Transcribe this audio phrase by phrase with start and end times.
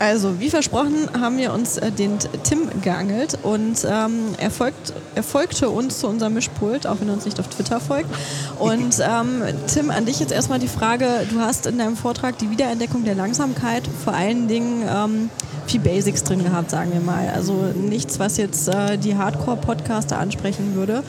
[0.00, 5.22] Also, wie versprochen, haben wir uns äh, den Tim geangelt und ähm, er, folgt, er
[5.22, 8.08] folgte uns zu unserem Mischpult, auch wenn er uns nicht auf Twitter folgt.
[8.58, 12.50] Und ähm, Tim, an dich jetzt erstmal die Frage: Du hast in deinem Vortrag die
[12.50, 15.28] Wiederentdeckung der Langsamkeit vor allen Dingen ähm,
[15.66, 17.28] viel Basics drin gehabt, sagen wir mal.
[17.34, 21.02] Also nichts, was jetzt äh, die Hardcore-Podcaster ansprechen würde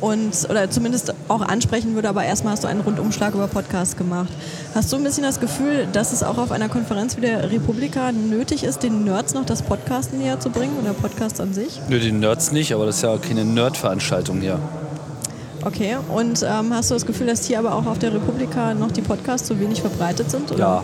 [0.00, 4.32] und oder zumindest auch ansprechen würde, aber erstmal hast du einen Rundumschlag über Podcasts gemacht.
[4.74, 8.12] Hast du ein bisschen das Gefühl, dass es auch auf einer Konferenz wie der Republika
[8.12, 11.80] nötig ist, den Nerds noch das Podcasten näher zu bringen oder Podcasts an sich?
[11.88, 14.58] Nö, den Nerds nicht, aber das ist ja keine Nerd-Veranstaltung hier.
[15.64, 18.92] Okay, und ähm, hast du das Gefühl, dass hier aber auch auf der Republika noch
[18.92, 20.52] die Podcasts so wenig verbreitet sind?
[20.52, 20.60] Oder?
[20.60, 20.82] Ja,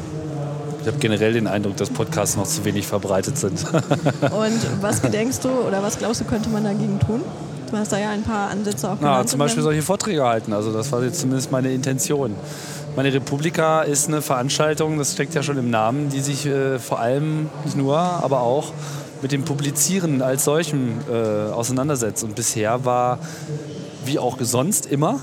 [0.81, 3.65] ich habe generell den Eindruck, dass Podcasts noch zu wenig verbreitet sind.
[4.23, 7.21] Und was gedenkst du oder was glaubst du, könnte man dagegen tun?
[7.73, 9.01] Du hast da ja ein paar Ansätze auch.
[9.01, 10.53] Ja, zum Beispiel solche Vorträge halten.
[10.53, 12.35] Also das war jetzt zumindest meine Intention.
[12.97, 17.01] Meine Republika ist eine Veranstaltung, das steckt ja schon im Namen, die sich äh, vor
[17.01, 18.75] allem nicht nur, aber auch
[19.23, 22.23] mit dem Publizieren als solchem äh, auseinandersetzt.
[22.25, 23.19] Und bisher war,
[24.05, 25.21] wie auch sonst immer,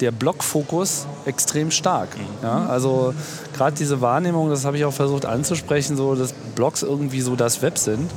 [0.00, 2.08] der Blogfokus extrem stark.
[2.16, 2.22] Mhm.
[2.42, 3.14] Ja, also
[3.54, 7.62] gerade diese Wahrnehmung, das habe ich auch versucht anzusprechen, so dass Blogs irgendwie so das
[7.62, 8.10] Web sind,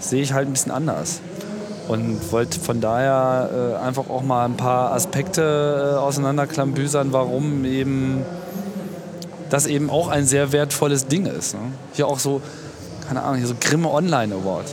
[0.00, 1.20] sehe ich halt ein bisschen anders.
[1.88, 8.22] Und wollte von daher äh, einfach auch mal ein paar Aspekte äh, auseinanderklambüsern, warum eben
[9.50, 11.54] das eben auch ein sehr wertvolles Ding ist.
[11.54, 11.60] Ne?
[11.92, 12.40] Hier auch so,
[13.06, 14.66] keine Ahnung, hier so Grimme Online Award.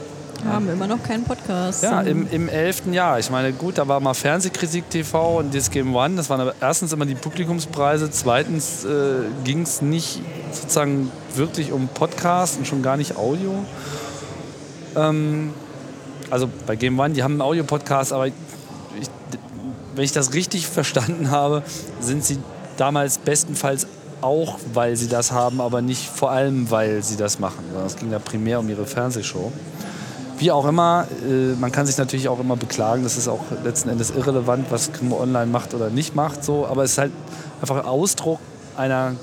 [0.44, 1.84] Wir haben immer noch keinen Podcast.
[1.84, 3.20] Ja, im, im elften Jahr.
[3.20, 6.16] Ich meine, gut, da war mal Fernsehkritik TV und das Game One.
[6.16, 8.10] Das waren aber erstens immer die Publikumspreise.
[8.10, 10.22] Zweitens äh, ging es nicht
[10.54, 13.54] sozusagen wirklich um Podcast und schon gar nicht Audio.
[14.96, 15.54] Ähm,
[16.30, 18.34] also bei Game One, die haben einen Audio-Podcast, aber ich,
[19.96, 21.64] wenn ich das richtig verstanden habe,
[22.00, 22.40] sind sie
[22.78, 23.88] damals bestenfalls
[24.22, 27.64] auch, weil sie das haben, aber nicht vor allem, weil sie das machen.
[27.86, 29.52] Es ging da primär um ihre Fernsehshow.
[30.38, 33.90] Wie auch immer, äh, man kann sich natürlich auch immer beklagen, das ist auch letzten
[33.90, 37.12] Endes irrelevant, was Grimme Online macht oder nicht macht, so, aber es ist halt
[37.62, 38.40] einfach Ausdruck
[38.78, 39.16] einer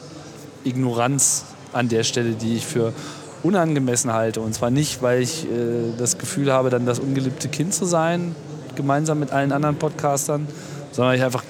[0.65, 2.93] Ignoranz an der Stelle, die ich für
[3.47, 4.41] unangemessen halte.
[4.41, 5.49] Und zwar nicht, weil ich äh,
[5.97, 8.34] das Gefühl habe, dann das ungeliebte Kind zu sein,
[8.75, 10.47] gemeinsam mit allen anderen Podcastern,
[10.93, 11.45] sondern ich einfach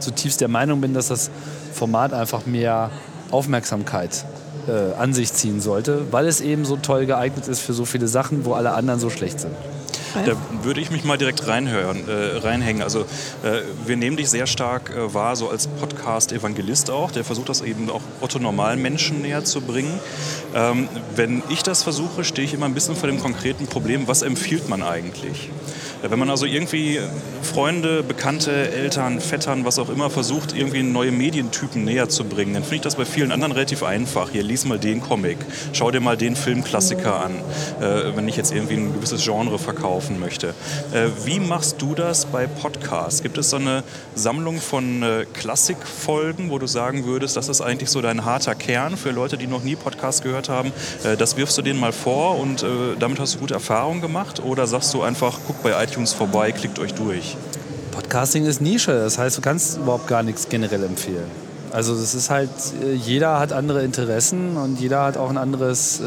[0.00, 1.30] zutiefst der Meinung bin, dass das
[1.72, 2.90] Format einfach mehr
[3.30, 4.24] Aufmerksamkeit
[4.68, 8.08] äh, an sich ziehen sollte, weil es eben so toll geeignet ist für so viele
[8.08, 9.54] Sachen, wo alle anderen so schlecht sind.
[10.14, 12.82] Da würde ich mich mal direkt reinhören, äh, reinhängen.
[12.82, 17.10] Also äh, wir nehmen dich sehr stark äh, wahr, so als Podcast-Evangelist auch.
[17.10, 19.98] Der versucht das eben auch Otto normalen Menschen näher zu bringen.
[20.54, 24.22] Ähm, wenn ich das versuche, stehe ich immer ein bisschen vor dem konkreten Problem, was
[24.22, 25.50] empfiehlt man eigentlich?
[26.02, 27.00] Wenn man also irgendwie
[27.42, 32.62] Freunde, Bekannte, Eltern, Vettern, was auch immer versucht, irgendwie neue Medientypen näher zu bringen, dann
[32.62, 34.30] finde ich das bei vielen anderen relativ einfach.
[34.30, 35.38] Hier, lies mal den Comic,
[35.72, 37.32] schau dir mal den Filmklassiker an,
[37.80, 40.48] äh, wenn ich jetzt irgendwie ein gewisses Genre verkaufen möchte.
[40.92, 43.22] Äh, wie machst du das bei Podcasts?
[43.22, 43.82] Gibt es so eine
[44.14, 48.96] Sammlung von äh, Klassikfolgen, wo du sagen würdest, das ist eigentlich so dein harter Kern
[48.96, 50.72] für Leute, die noch nie Podcast gehört haben?
[51.04, 52.66] Äh, das wirfst du denen mal vor und äh,
[52.98, 54.42] damit hast du gute Erfahrungen gemacht?
[54.44, 57.36] Oder sagst du einfach, guck bei iTunes vorbei, klickt euch durch.
[57.92, 61.30] Podcasting ist Nische, das heißt, du kannst überhaupt gar nichts generell empfehlen.
[61.72, 62.50] Also das ist halt,
[62.82, 66.04] äh, jeder hat andere Interessen und jeder hat auch ein anderes, äh,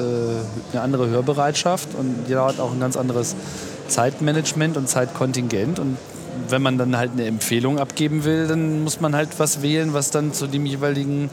[0.71, 3.35] eine andere Hörbereitschaft und jeder hat auch ein ganz anderes
[3.87, 5.97] Zeitmanagement und Zeitkontingent und
[6.49, 10.11] wenn man dann halt eine Empfehlung abgeben will, dann muss man halt was wählen, was
[10.11, 11.29] dann zu dem jeweiligen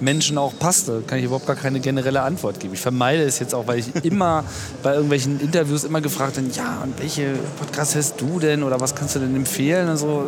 [0.00, 0.88] Menschen auch passt.
[0.88, 2.74] Da kann ich überhaupt gar keine generelle Antwort geben.
[2.74, 4.44] Ich vermeide es jetzt auch, weil ich immer
[4.82, 8.94] bei irgendwelchen Interviews immer gefragt bin, ja, und welche Podcasts hast du denn oder was
[8.94, 9.88] kannst du denn empfehlen?
[9.88, 10.24] Also,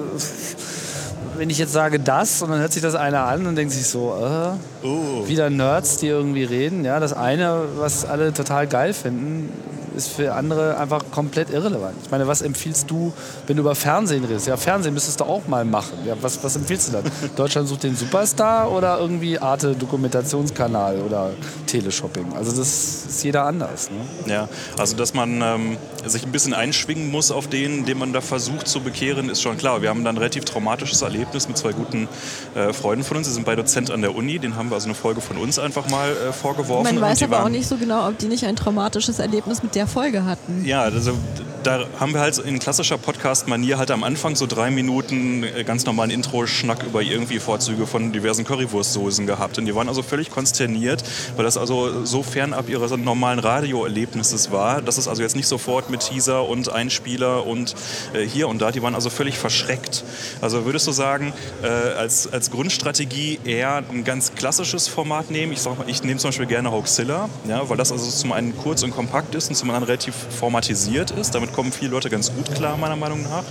[1.37, 3.87] wenn ich jetzt sage das und dann hört sich das einer an und denkt sich
[3.87, 5.27] so, äh, oh.
[5.27, 6.85] wieder Nerds, die irgendwie reden.
[6.85, 9.49] Ja, das eine, was alle total geil finden,
[9.97, 11.95] ist für andere einfach komplett irrelevant.
[12.05, 13.13] Ich meine, was empfiehlst du,
[13.47, 14.47] wenn du über Fernsehen redest?
[14.47, 15.99] Ja, Fernsehen müsstest du auch mal machen.
[16.07, 17.05] Ja, was, was empfiehlst du dann?
[17.37, 21.31] Deutschland sucht den Superstar oder irgendwie Arte Dokumentationskanal oder
[21.67, 22.35] Teleshopping?
[22.37, 23.91] Also das ist jeder anders.
[23.91, 24.33] Ne?
[24.33, 28.21] Ja, also dass man ähm, sich ein bisschen einschwingen muss auf den, den man da
[28.21, 29.83] versucht zu bekehren, ist schon klar.
[29.83, 32.09] Wir haben dann ein relativ traumatisches Erlebnis mit zwei guten
[32.55, 33.29] äh, Freunden von uns.
[33.29, 34.39] Sie sind beide Dozent an der Uni.
[34.39, 36.95] Den haben wir also eine Folge von uns einfach mal äh, vorgeworfen.
[36.95, 39.82] Man weiß aber auch nicht so genau, ob die nicht ein traumatisches Erlebnis mit der
[39.87, 40.65] Folge hatten.
[40.65, 41.17] Ja, also
[41.63, 45.87] da haben wir halt in klassischer Podcast-Manier halt am Anfang so drei Minuten äh, ganz
[45.87, 49.59] normalen Intro-Schnack über irgendwie Vorzüge von diversen Currywurstsoßen gehabt.
[49.59, 51.05] Und die waren also völlig konsterniert,
[51.37, 55.91] weil das also so fernab ihres normalen Radioerlebnisses war, dass es also jetzt nicht sofort
[55.91, 57.75] mit Teaser und Einspieler und
[58.13, 60.05] äh, hier und da, die waren also völlig verschreckt.
[60.41, 61.33] Also würdest du sagen,
[61.63, 65.53] äh, als, als Grundstrategie eher ein ganz klassisches Format nehmen?
[65.53, 68.91] Ich, ich nehme zum Beispiel gerne Hoaxilla, ja, weil das also zum einen kurz und
[68.91, 71.35] kompakt ist und zum anderen relativ formatisiert ist.
[71.35, 73.45] Damit kommen viele Leute ganz gut klar, meiner Meinung nach.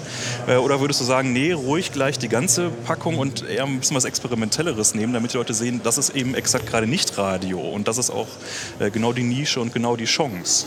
[0.48, 3.96] Äh, oder würdest du sagen, nee, ruhig gleich die ganze Packung und eher ein bisschen
[3.96, 7.88] was Experimentelleres nehmen, damit die Leute sehen, das ist eben exakt gerade nicht Radio und
[7.88, 8.28] das ist auch
[8.80, 10.66] äh, genau die Nische und genau die Chance.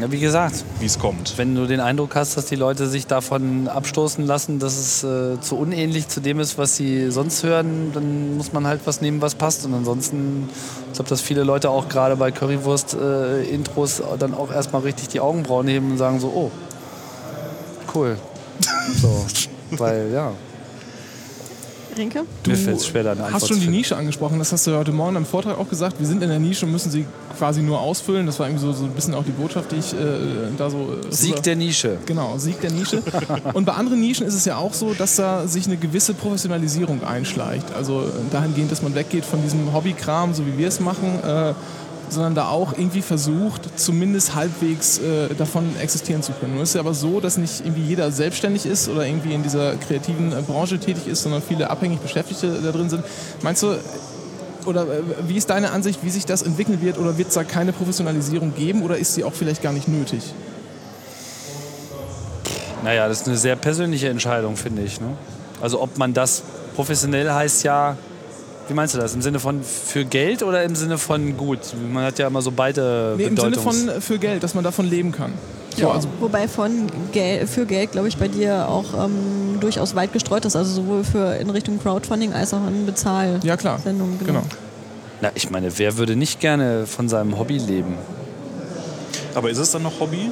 [0.00, 1.36] Ja, wie gesagt, wie es kommt.
[1.36, 5.38] Wenn du den Eindruck hast, dass die Leute sich davon abstoßen lassen, dass es äh,
[5.40, 9.20] zu unähnlich zu dem ist, was sie sonst hören, dann muss man halt was nehmen,
[9.20, 9.66] was passt.
[9.66, 10.48] Und ansonsten,
[10.88, 15.20] ich glaube, dass viele Leute auch gerade bei Currywurst-Intros äh, dann auch erstmal richtig die
[15.20, 16.50] Augenbrauen heben und sagen so, oh,
[17.94, 18.16] cool.
[19.00, 19.26] so,
[19.72, 20.32] weil ja.
[21.96, 22.24] Rinke?
[22.42, 24.38] Du Mir fällt es schwer, deine Antwort hast schon die Nische angesprochen.
[24.38, 25.98] Das hast du heute Morgen im Vortrag auch gesagt.
[25.98, 27.06] Wir sind in der Nische und müssen sie
[27.38, 28.26] quasi nur ausfüllen.
[28.26, 29.96] Das war irgendwie so, so ein bisschen auch die Botschaft, die ich äh,
[30.56, 30.98] da so.
[31.08, 31.98] Äh, Sieg der Nische.
[32.06, 33.02] Genau, Sieg der Nische.
[33.54, 37.04] und bei anderen Nischen ist es ja auch so, dass da sich eine gewisse Professionalisierung
[37.04, 37.72] einschleicht.
[37.74, 41.18] Also dahingehend, dass man weggeht von diesem Hobbykram, so wie wir es machen.
[41.24, 41.54] Äh,
[42.12, 46.54] sondern da auch irgendwie versucht, zumindest halbwegs äh, davon existieren zu können.
[46.54, 49.76] Nun ist ja aber so, dass nicht irgendwie jeder selbstständig ist oder irgendwie in dieser
[49.76, 53.04] kreativen äh, Branche tätig ist, sondern viele abhängig Beschäftigte da drin sind.
[53.42, 53.74] Meinst du,
[54.66, 56.98] oder äh, wie ist deine Ansicht, wie sich das entwickeln wird?
[56.98, 60.34] Oder wird es da keine Professionalisierung geben oder ist sie auch vielleicht gar nicht nötig?
[62.84, 65.00] Naja, das ist eine sehr persönliche Entscheidung, finde ich.
[65.00, 65.08] Ne?
[65.60, 66.42] Also ob man das
[66.74, 67.96] professionell heißt ja,
[68.72, 69.14] wie meinst du das?
[69.14, 71.58] Im Sinne von für Geld oder im Sinne von gut?
[71.92, 74.88] Man hat ja immer so beide nee, Im Sinne von für Geld, dass man davon
[74.88, 75.32] leben kann.
[75.76, 75.90] So, ja.
[75.90, 80.44] also Wobei von Gel für Geld, glaube ich, bei dir auch ähm, durchaus weit gestreut
[80.46, 80.56] ist.
[80.56, 83.40] Also sowohl für in Richtung Crowdfunding als auch in Bezahl.
[83.42, 83.78] Ja, klar.
[83.78, 84.40] Sendungen, genau.
[84.40, 84.42] genau.
[85.20, 87.96] Na, ich meine, wer würde nicht gerne von seinem Hobby leben?
[89.34, 90.30] Aber ist es dann noch Hobby?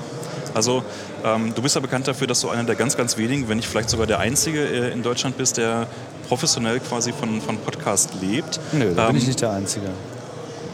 [0.55, 0.83] Also
[1.25, 3.69] ähm, du bist ja bekannt dafür, dass du einer der ganz, ganz wenigen, wenn nicht
[3.69, 5.87] vielleicht sogar der Einzige äh, in Deutschland bist, der
[6.29, 8.61] professionell quasi von, von Podcast lebt.
[8.73, 9.87] Nö, da ähm, bin ich ähm, nicht der Einzige.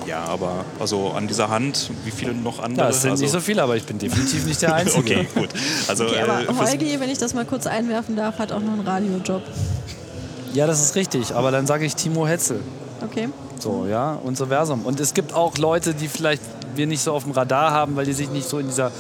[0.07, 2.87] Ja, aber also an dieser Hand, wie viele noch andere?
[2.87, 4.99] Ja, es sind also nicht so viele, aber ich bin definitiv nicht der Einzige.
[4.99, 5.49] okay, gut.
[5.89, 8.73] Also, okay, aber äh, Holgi, wenn ich das mal kurz einwerfen darf, hat auch noch
[8.73, 9.43] einen Radiojob.
[10.55, 12.61] Ja, das ist richtig, aber dann sage ich Timo Hetzel.
[13.03, 13.29] Okay.
[13.59, 14.87] So, ja, und so versum.
[14.87, 16.43] Und es gibt auch Leute, die vielleicht
[16.77, 18.93] wir nicht so auf dem Radar haben, weil die sich nicht so in dieser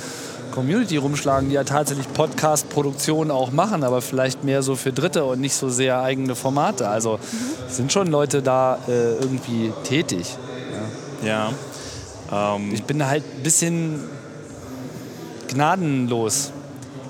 [0.56, 5.38] Community rumschlagen, die ja tatsächlich Podcast-Produktionen auch machen, aber vielleicht mehr so für Dritte und
[5.38, 6.88] nicht so sehr eigene Formate.
[6.88, 7.70] Also mhm.
[7.70, 10.34] sind schon Leute da äh, irgendwie tätig.
[11.22, 11.52] Ja.
[12.30, 12.56] ja.
[12.56, 12.72] Ähm.
[12.72, 14.00] Ich bin halt ein bisschen
[15.48, 16.52] gnadenlos.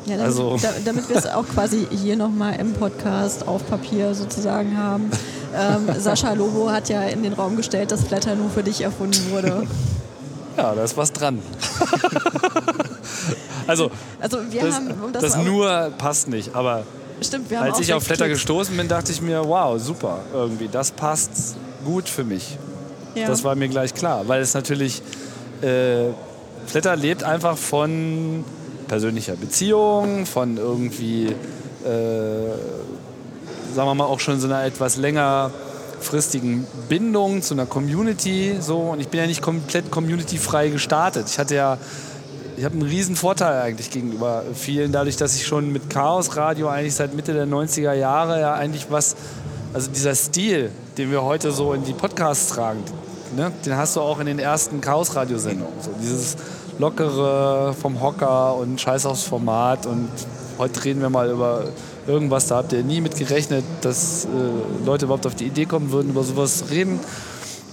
[0.07, 0.59] Ja, damit, also.
[0.61, 5.09] da, damit wir es auch quasi hier nochmal im Podcast auf Papier sozusagen haben.
[5.55, 9.31] Ähm, Sascha Lobo hat ja in den Raum gestellt, dass Flatter nur für dich erfunden
[9.31, 9.69] wurde.
[10.57, 11.41] Ja, da ist was dran.
[13.67, 13.91] also,
[14.21, 16.85] also wir das, haben, um das, das nur passt nicht, aber
[17.21, 21.57] Stimmt, als ich auf Flatter gestoßen bin, dachte ich mir, wow, super, irgendwie, das passt
[21.85, 22.59] gut für mich.
[23.15, 23.27] Ja.
[23.27, 25.03] Das war mir gleich klar, weil es natürlich,
[25.63, 26.09] äh,
[26.67, 28.45] Flatter lebt einfach von
[28.89, 31.33] persönlicher Beziehung, von irgendwie, äh,
[33.75, 35.51] sagen wir mal, auch schon so einer etwas länger
[36.07, 38.57] langfristigen Bindung zu einer Community.
[38.61, 38.79] So.
[38.79, 41.27] Und ich bin ja nicht komplett community-frei gestartet.
[41.29, 41.79] Ich hatte ja
[42.57, 46.69] ich habe einen riesen Vorteil eigentlich gegenüber vielen, dadurch, dass ich schon mit Chaos Radio
[46.69, 49.15] eigentlich seit Mitte der 90er Jahre ja eigentlich was,
[49.75, 52.83] also dieser Stil, den wir heute so in die Podcasts tragen,
[53.37, 55.75] ne, den hast du auch in den ersten Chaos Radio Sendungen.
[55.83, 56.37] So dieses
[56.79, 60.09] lockere vom Hocker und Scheiß aufs Format und
[60.59, 61.65] heute reden wir mal über
[62.07, 65.91] irgendwas, da habt ihr nie mit gerechnet, dass äh, Leute überhaupt auf die Idee kommen
[65.91, 67.01] würden, über sowas zu reden.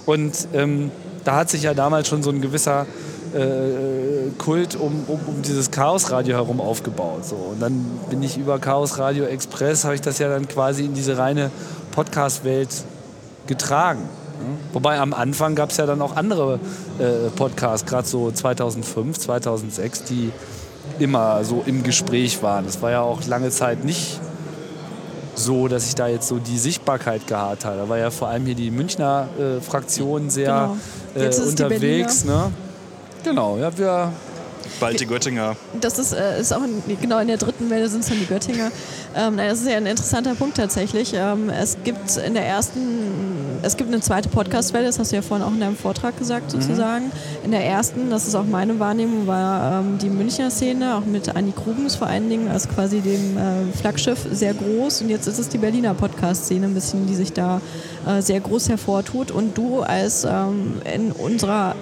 [0.05, 0.91] Und ähm,
[1.23, 2.85] da hat sich ja damals schon so ein gewisser
[3.33, 7.25] äh, Kult um, um, um dieses Chaos-Radio herum aufgebaut.
[7.25, 7.35] So.
[7.35, 10.93] Und dann bin ich über Chaos Radio Express, habe ich das ja dann quasi in
[10.93, 11.51] diese reine
[11.91, 12.69] Podcast-Welt
[13.47, 14.07] getragen.
[14.73, 16.59] Wobei am Anfang gab es ja dann auch andere
[16.99, 20.31] äh, Podcasts, gerade so 2005, 2006, die
[20.99, 22.65] immer so im Gespräch waren.
[22.65, 24.19] Es war ja auch lange Zeit nicht
[25.35, 27.77] so, dass ich da jetzt so die Sichtbarkeit gehabt habe.
[27.77, 30.77] Da war ja vor allem hier die Münchner äh, Fraktion sehr
[31.15, 31.25] genau.
[31.25, 32.25] äh, unterwegs.
[32.25, 32.51] Ne?
[33.23, 34.11] Genau, ja, wir
[34.79, 35.55] Bald die Göttinger.
[35.79, 38.25] Das ist, äh, ist auch in, genau in der dritten Welle sind es dann die
[38.25, 38.71] Göttinger.
[39.15, 41.13] Ähm, das ist ja ein interessanter Punkt tatsächlich.
[41.15, 45.21] Ähm, es gibt in der ersten, es gibt eine zweite Podcast-Welle, das hast du ja
[45.21, 47.05] vorhin auch in deinem Vortrag gesagt sozusagen.
[47.05, 47.45] Mhm.
[47.45, 51.35] In der ersten, das ist auch meine Wahrnehmung, war ähm, die Münchner Szene, auch mit
[51.35, 55.01] Annie Krubens vor allen Dingen, als quasi dem äh, Flaggschiff sehr groß.
[55.01, 57.61] Und jetzt ist es die Berliner Podcast-Szene ein bisschen, die sich da
[58.07, 59.31] äh, sehr groß hervortut.
[59.31, 61.75] Und du als ähm, in unserer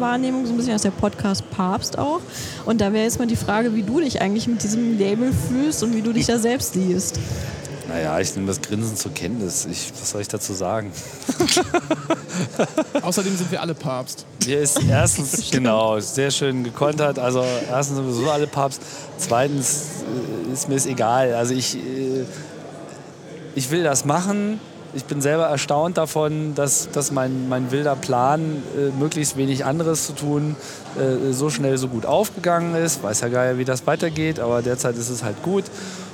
[0.00, 2.20] Wahrnehmung, so ein bisschen als der Podcast Papst auch.
[2.64, 5.82] Und da wäre jetzt mal die Frage, wie du dich eigentlich mit diesem Label fühlst
[5.82, 7.18] und wie du dich da selbst liest.
[7.88, 9.66] Naja, ich nehme das Grinsen zur Kenntnis.
[9.70, 10.90] Ich, was soll ich dazu sagen?
[13.02, 14.26] Außerdem sind wir alle Papst.
[14.44, 17.18] Hier ist erstens, genau, sehr schön gekontert.
[17.18, 18.82] Also erstens sind wir so alle Papst.
[19.18, 19.84] Zweitens
[20.48, 21.34] äh, ist mir es egal.
[21.34, 22.24] Also ich, äh,
[23.54, 24.58] ich will das machen
[24.96, 30.06] ich bin selber erstaunt davon, dass, dass mein, mein wilder Plan, äh, möglichst wenig anderes
[30.06, 30.56] zu tun,
[30.98, 33.02] äh, so schnell so gut aufgegangen ist.
[33.02, 35.64] Weiß ja gar nicht, wie das weitergeht, aber derzeit ist es halt gut.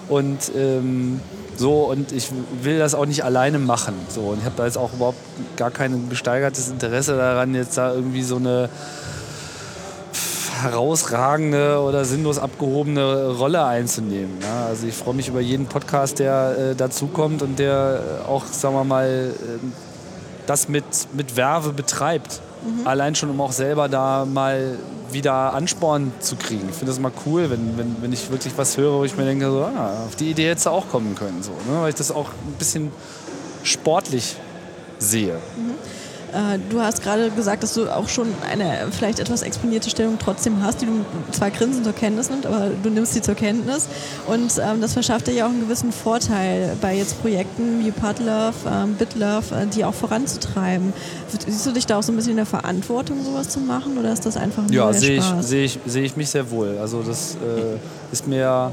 [0.09, 1.21] Und ähm,
[1.57, 2.31] so, und ich
[2.62, 3.95] will das auch nicht alleine machen.
[4.09, 5.19] So, und ich habe da jetzt auch überhaupt
[5.57, 8.69] gar kein gesteigertes Interesse daran, jetzt da irgendwie so eine
[10.62, 14.38] herausragende oder sinnlos abgehobene Rolle einzunehmen.
[14.42, 18.75] Ja, also ich freue mich über jeden Podcast, der äh, dazukommt und der auch, sagen
[18.75, 19.66] wir mal, äh,
[20.47, 22.40] das mit, mit Werbe betreibt.
[22.64, 22.87] Mhm.
[22.87, 24.78] Allein schon, um auch selber da mal
[25.11, 26.69] wieder Ansporn zu kriegen.
[26.71, 29.25] Ich finde das mal cool, wenn, wenn, wenn ich wirklich was höre, wo ich mir
[29.25, 31.42] denke, so, ah, auf die Idee hätte auch kommen können.
[31.42, 31.83] So, ne?
[31.83, 32.90] Weil ich das auch ein bisschen
[33.62, 34.37] sportlich
[34.99, 35.35] sehe.
[35.35, 35.75] Mhm.
[36.33, 40.62] Äh, du hast gerade gesagt, dass du auch schon eine vielleicht etwas exponierte Stellung trotzdem
[40.62, 43.87] hast, die du zwar grinsend zur Kenntnis nimmst, aber du nimmst sie zur Kenntnis.
[44.27, 48.55] Und ähm, das verschafft dir ja auch einen gewissen Vorteil bei jetzt Projekten wie Padlove,
[48.67, 50.93] ähm, Bitlove, äh, die auch voranzutreiben.
[51.47, 54.12] Siehst du dich da auch so ein bisschen in der Verantwortung, sowas zu machen oder
[54.12, 56.79] ist das einfach nur Ja, sehe ich, seh ich, seh ich mich sehr wohl.
[56.81, 57.79] Also das äh,
[58.11, 58.73] ist mir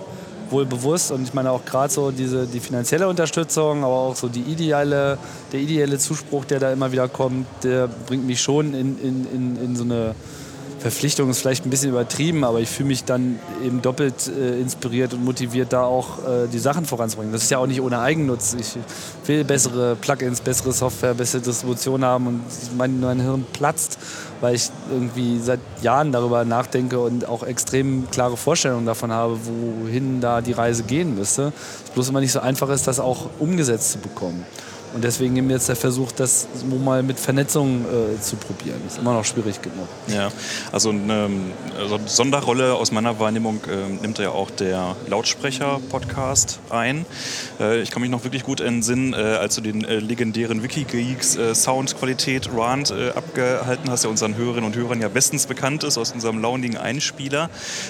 [0.52, 4.28] wohl bewusst und ich meine auch gerade so diese, die finanzielle Unterstützung, aber auch so
[4.28, 5.18] die ideale,
[5.52, 9.64] der ideelle Zuspruch, der da immer wieder kommt, der bringt mich schon in, in, in,
[9.64, 10.16] in so eine
[10.80, 15.14] Verpflichtung ist vielleicht ein bisschen übertrieben, aber ich fühle mich dann eben doppelt äh, inspiriert
[15.14, 17.34] und motiviert, da auch äh, die Sachen voranzubringen.
[17.34, 18.56] Das ist ja auch nicht ohne Eigennutz.
[18.58, 18.78] Ich
[19.26, 22.44] will bessere Plugins, bessere Software, bessere Distribution haben und
[22.78, 23.98] mein, mein Hirn platzt,
[24.42, 30.22] weil ich irgendwie seit Jahren darüber nachdenke und auch extrem klare Vorstellungen davon habe, wohin
[30.22, 31.52] da die Reise gehen müsste.
[31.86, 34.46] Es bloß immer nicht so einfach ist, das auch umgesetzt zu bekommen.
[34.94, 36.48] Und deswegen eben jetzt der Versuch, das
[36.84, 38.82] mal mit Vernetzung äh, zu probieren.
[38.88, 39.88] Ist immer noch schwierig genug.
[40.08, 40.32] Ja,
[40.72, 41.30] also eine
[41.78, 47.06] also Sonderrolle aus meiner Wahrnehmung äh, nimmt ja auch der Lautsprecher-Podcast ein.
[47.60, 51.36] Äh, ich kann mich noch wirklich gut entsinnen, äh, als du den äh, legendären Wikigeeks
[51.36, 56.12] äh, Soundqualität Rand abgehalten hast, der unseren Hörerinnen und Hörern ja bestens bekannt ist aus
[56.12, 57.50] unserem launigen Einspieler.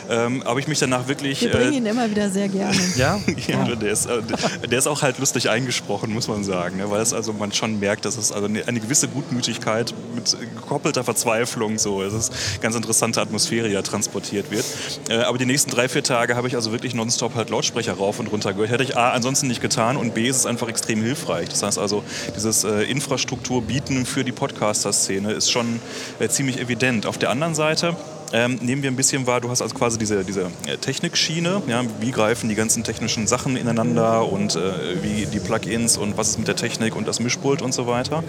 [0.09, 1.41] Ähm, habe ich mich danach wirklich...
[1.41, 2.77] Wir bringen ihn immer wieder sehr gerne.
[2.95, 3.19] ja?
[3.47, 6.77] ja, Der, ist, der ist auch halt lustig eingesprochen, muss man sagen.
[6.77, 6.88] Ne?
[6.91, 11.03] Weil es also man schon merkt, dass es also eine, eine gewisse Gutmütigkeit mit gekoppelter
[11.03, 14.65] Verzweiflung so, es ist ganz interessante Atmosphäre ja transportiert wird.
[15.09, 18.19] Äh, aber die nächsten drei, vier Tage habe ich also wirklich nonstop halt Lautsprecher rauf
[18.19, 18.71] und runter gehört.
[18.71, 21.49] Hätte ich A ansonsten nicht getan und B ist es einfach extrem hilfreich.
[21.49, 22.03] Das heißt also,
[22.35, 25.79] dieses äh, Infrastruktur bieten für die Podcaster-Szene ist schon
[26.19, 27.05] äh, ziemlich evident.
[27.05, 27.95] Auf der anderen Seite
[28.31, 31.83] ähm, nehmen wir ein bisschen wahr, du hast also quasi diese, diese äh, Technikschiene, ja,
[31.99, 36.37] wie greifen die ganzen technischen Sachen ineinander und äh, wie die Plugins und was ist
[36.37, 38.23] mit der Technik und das Mischpult und so weiter.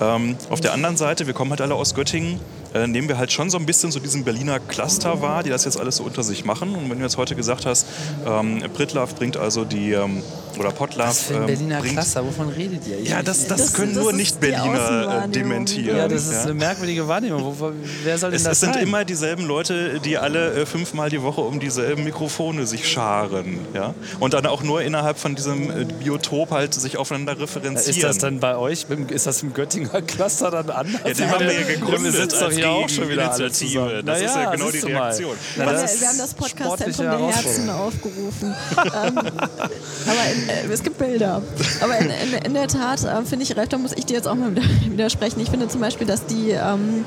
[0.00, 2.40] Ähm, auf der anderen Seite, wir kommen halt alle aus Göttingen,
[2.74, 5.64] äh, nehmen wir halt schon so ein bisschen so diesen Berliner Cluster wahr, die das
[5.64, 6.74] jetzt alles so unter sich machen.
[6.74, 7.86] Und wenn du jetzt heute gesagt hast,
[8.26, 10.22] ähm, Pritlove bringt also die, ähm,
[10.58, 11.08] oder Potlove.
[11.08, 12.98] Was für ein ähm, Berliner bringt, Cluster, wovon redet ihr?
[12.98, 15.96] Ich ja, das, das, das können das nur Nicht-Berliner äh, dementieren.
[15.96, 16.42] Ja, das ist ja.
[16.42, 17.54] eine merkwürdige Wahrnehmung.
[17.58, 17.72] Wo,
[18.04, 18.82] wer soll denn es, das Es sind sein?
[18.82, 23.58] immer dieselben Leute, die alle äh, fünfmal die Woche um dieselben Mikrofone sich scharen.
[23.74, 23.94] Ja?
[24.18, 27.96] Und dann auch nur innerhalb von diesem äh, Biotop halt sich aufeinander referenzieren.
[27.96, 31.00] Ist das dann bei euch, ist das im Göttinger Cluster dann anders?
[31.04, 34.02] Ja, den haben wir ja gegründet als ja auch schon wieder Initiative.
[34.04, 35.36] Das ist ja genau die Reaktion.
[35.56, 35.72] Na, wir
[36.08, 38.54] haben das Podcast-Zentrum der Herzen aufgerufen.
[38.76, 41.42] ähm, aber in, äh, es gibt Bilder.
[41.80, 44.28] Aber in, in, in der Tat äh, finde ich, Ralf, da muss ich dir jetzt
[44.28, 44.54] auch mal
[44.86, 45.40] widersprechen.
[45.40, 47.04] Ich finde zum Beispiel, dass die ähm,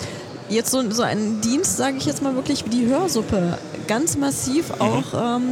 [0.50, 3.58] jetzt so, so einen Dienst, sage ich jetzt mal wirklich, wie die Hörsuppe,
[3.88, 4.82] ganz massiv mhm.
[4.82, 5.44] auch ähm,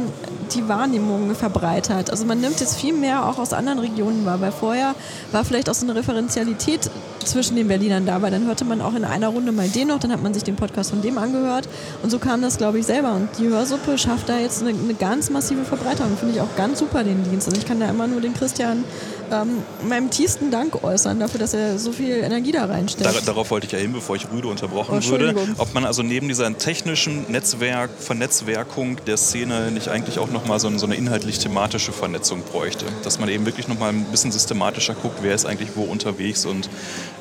[0.54, 2.10] die Wahrnehmung verbreitert.
[2.10, 4.94] Also man nimmt jetzt viel mehr auch aus anderen Regionen wahr, weil vorher
[5.30, 6.90] war vielleicht auch so eine Referenzialität
[7.24, 10.00] zwischen den Berlinern da, weil dann hörte man auch in einer Runde mal den noch,
[10.00, 11.68] dann hat man sich den Podcast von dem angehört
[12.02, 13.14] und so kam das, glaube ich, selber.
[13.14, 16.16] Und die Hörsuppe schafft da jetzt eine, eine ganz massive Verbreitung.
[16.16, 17.46] Finde ich auch ganz super den Dienst.
[17.48, 18.84] Also ich kann da immer nur den Christian
[19.32, 23.04] ähm, meinem tiefsten Dank äußern dafür, dass er so viel Energie da reinsteckt.
[23.04, 25.34] Dar darauf wollte ich ja hin, bevor ich Rüde unterbrochen oh, würde.
[25.58, 30.76] Ob man also neben dieser technischen Netzwerk, Vernetzwerkung der Szene nicht eigentlich auch nochmal so,
[30.78, 32.84] so eine inhaltlich-thematische Vernetzung bräuchte.
[33.02, 36.68] Dass man eben wirklich nochmal ein bisschen systematischer guckt, wer ist eigentlich wo unterwegs und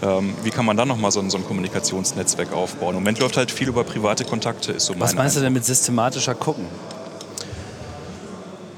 [0.02, 2.90] ähm, wie kann man dann nochmal so, so ein Kommunikationsnetzwerk aufbauen.
[2.90, 4.74] Im Moment läuft halt viel über private Kontakte.
[4.74, 6.66] Ist so Was meinst du denn mit systematischer gucken?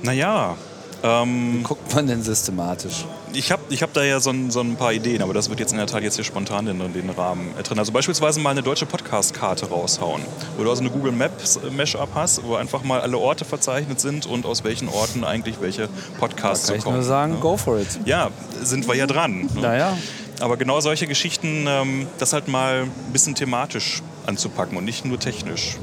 [0.03, 0.57] Naja,
[1.03, 3.05] ähm, Wie guckt man denn systematisch?
[3.33, 5.59] Ich habe ich hab da ja so ein, so ein, paar Ideen, aber das wird
[5.59, 7.77] jetzt in der Tat jetzt hier spontan in den Rahmen drin.
[7.77, 10.21] Also beispielsweise mal eine deutsche Podcast-Karte raushauen,
[10.57, 14.25] wo du also eine Google Maps Mashup hast, wo einfach mal alle Orte verzeichnet sind
[14.25, 16.95] und aus welchen Orten eigentlich welche Podcasts da kann kommen.
[16.95, 17.39] Ich nur sagen, ne?
[17.39, 17.99] go for it.
[18.05, 18.29] Ja,
[18.61, 19.49] sind wir ja dran.
[19.53, 19.61] Ne?
[19.61, 19.97] Naja.
[20.39, 25.19] Aber genau solche Geschichten, ähm, das halt mal ein bisschen thematisch anzupacken und nicht nur
[25.19, 25.77] technisch.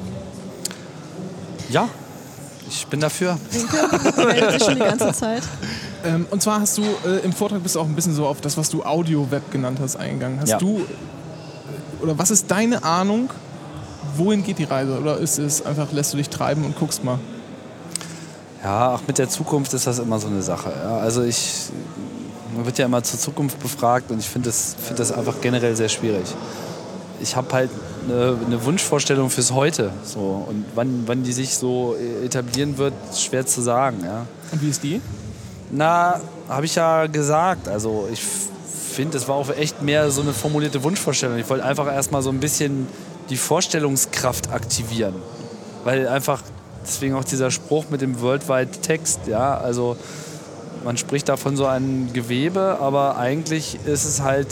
[1.68, 1.88] Ja,
[2.70, 3.36] ich bin dafür.
[3.50, 5.42] Winke, sich schon die ganze Zeit.
[6.04, 8.40] Ähm, und zwar hast du äh, im Vortrag bist du auch ein bisschen so auf
[8.40, 10.40] das, was du Audio-Web genannt hast, eingegangen.
[10.40, 10.58] Hast ja.
[10.58, 13.30] du äh, oder was ist deine Ahnung,
[14.16, 14.98] wohin geht die Reise?
[14.98, 17.18] Oder ist es einfach, lässt du dich treiben und guckst mal?
[18.62, 20.72] Ja, auch mit der Zukunft ist das immer so eine Sache.
[20.82, 20.98] Ja.
[20.98, 21.70] Also ich,
[22.54, 25.74] man wird ja immer zur Zukunft befragt und ich finde das, find das einfach generell
[25.76, 26.26] sehr schwierig.
[27.20, 27.70] Ich habe halt
[28.04, 29.90] eine, eine, Wunschvorstellung fürs Heute.
[30.04, 30.46] So.
[30.48, 33.98] Und wann, wann die sich so etablieren wird, ist schwer zu sagen.
[34.04, 34.26] Ja.
[34.52, 35.00] Und wie ist die?
[35.70, 37.68] Na, habe ich ja gesagt.
[37.68, 41.38] Also ich finde, es war auch echt mehr so eine formulierte Wunschvorstellung.
[41.38, 42.86] Ich wollte einfach erstmal so ein bisschen
[43.28, 45.14] die Vorstellungskraft aktivieren.
[45.84, 46.42] Weil einfach,
[46.84, 49.96] deswegen auch dieser Spruch mit dem Worldwide Text, ja, also
[50.84, 54.48] man spricht da von so einem Gewebe, aber eigentlich ist es halt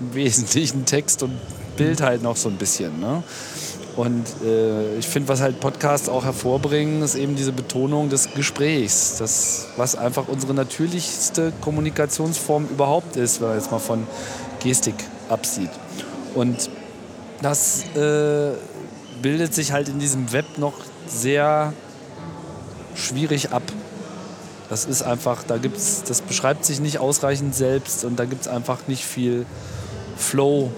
[0.00, 1.38] im Wesentlichen Text und
[1.80, 3.00] Bild halt noch so ein bisschen.
[3.00, 3.22] Ne?
[3.96, 9.16] Und äh, ich finde, was halt Podcasts auch hervorbringen, ist eben diese Betonung des Gesprächs.
[9.18, 14.06] Das, was einfach unsere natürlichste Kommunikationsform überhaupt ist, wenn man jetzt mal von
[14.60, 14.94] Gestik
[15.28, 15.70] absieht.
[16.34, 16.70] Und
[17.42, 18.52] das äh,
[19.22, 20.74] bildet sich halt in diesem Web noch
[21.06, 21.72] sehr
[22.94, 23.62] schwierig ab.
[24.68, 28.48] Das ist einfach, da gibt's, das beschreibt sich nicht ausreichend selbst und da gibt es
[28.48, 29.46] einfach nicht viel
[30.16, 30.70] Flow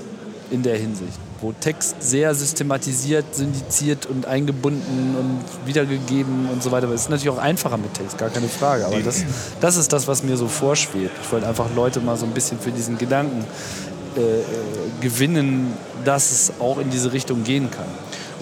[0.53, 6.89] in der Hinsicht, wo Text sehr systematisiert, syndiziert und eingebunden und wiedergegeben und so weiter.
[6.91, 8.87] Es ist natürlich auch einfacher mit Text, gar keine Frage.
[8.87, 9.25] Aber das,
[9.61, 11.13] das ist das, was mir so vorschwebt.
[11.23, 13.45] Ich wollte einfach Leute mal so ein bisschen für diesen Gedanken
[14.17, 14.45] äh, äh
[15.01, 15.73] gewinnen,
[16.05, 17.89] dass es auch in diese Richtung gehen kann.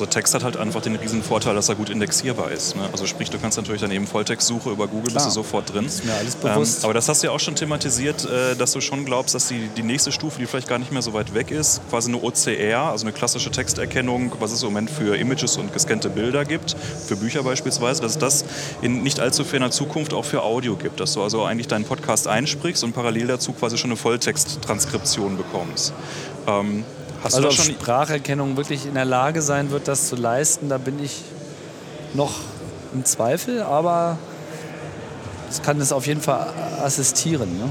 [0.01, 2.75] Also Text hat halt einfach den riesen Vorteil, dass er gut indexierbar ist.
[2.75, 2.89] Ne?
[2.91, 5.17] Also sprich, du kannst natürlich dann eben Volltextsuche über Google, Klar.
[5.17, 5.85] bist du sofort drin.
[5.85, 6.79] Ist mir alles bewusst.
[6.79, 9.49] Ähm, aber das hast du ja auch schon thematisiert, äh, dass du schon glaubst, dass
[9.49, 12.23] die, die nächste Stufe, die vielleicht gar nicht mehr so weit weg ist, quasi eine
[12.23, 16.77] OCR, also eine klassische Texterkennung, was es im Moment für Images und gescannte Bilder gibt,
[17.07, 18.45] für Bücher beispielsweise, dass es das
[18.81, 20.99] in nicht allzu ferner Zukunft auch für Audio gibt.
[20.99, 25.93] Dass du also eigentlich deinen Podcast einsprichst und parallel dazu quasi schon eine Volltexttranskription bekommst.
[26.47, 26.85] Ähm,
[27.23, 30.79] Hast also du schon Spracherkennung wirklich in der Lage sein wird, das zu leisten, da
[30.79, 31.23] bin ich
[32.15, 32.33] noch
[32.95, 34.19] im Zweifel, aber
[35.51, 36.47] es kann es auf jeden Fall
[36.83, 37.59] assistieren.
[37.59, 37.69] Ne?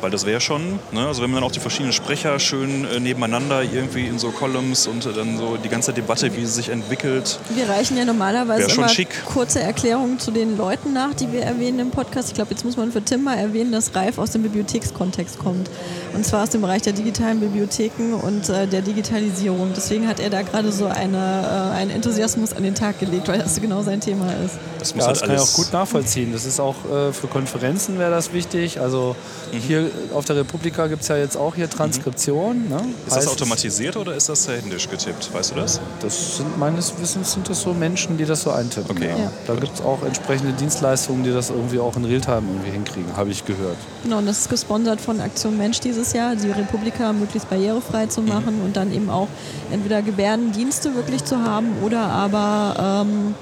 [0.00, 1.06] Weil das wäre schon, ne?
[1.06, 4.86] also wenn man dann auch die verschiedenen Sprecher schön äh, nebeneinander irgendwie in so Columns
[4.86, 7.38] und äh, dann so die ganze Debatte, wie sie sich entwickelt.
[7.54, 9.08] Wir reichen ja normalerweise immer schick.
[9.24, 12.28] kurze Erklärungen zu den Leuten nach, die wir erwähnen im Podcast.
[12.28, 15.70] Ich glaube, jetzt muss man für Tim mal erwähnen, dass Ralf aus dem Bibliothekskontext kommt.
[16.16, 19.72] Und zwar aus dem Bereich der digitalen Bibliotheken und äh, der Digitalisierung.
[19.76, 23.38] Deswegen hat er da gerade so eine, äh, einen Enthusiasmus an den Tag gelegt, weil
[23.38, 24.54] das genau sein Thema ist.
[24.78, 26.32] Das, muss ja, halt das kann ich auch gut nachvollziehen.
[26.32, 28.80] Das ist auch äh, für Konferenzen wäre das wichtig.
[28.80, 29.14] Also
[29.52, 29.58] mhm.
[29.58, 32.64] hier auf der Republika gibt es ja jetzt auch hier Transkription.
[32.64, 32.68] Mhm.
[32.70, 32.76] Ne?
[33.06, 35.34] Ist heißt, das automatisiert oder ist das händisch getippt?
[35.34, 35.80] Weißt du das?
[36.00, 38.96] Das sind meines Wissens sind das so Menschen, die das so eintippen.
[38.96, 39.10] Okay.
[39.10, 39.18] Ja.
[39.18, 39.32] Ja.
[39.46, 43.28] Da gibt es auch entsprechende Dienstleistungen, die das irgendwie auch in Realtime irgendwie hinkriegen, habe
[43.28, 43.76] ich gehört.
[44.02, 48.22] Genau, und das ist gesponsert von Aktion Mensch dieses Jahr, die Republika möglichst barrierefrei zu
[48.22, 48.28] mhm.
[48.28, 48.64] machen mhm.
[48.64, 49.28] und dann eben auch
[49.70, 53.34] entweder Gebärdendienste wirklich zu haben oder aber ähm,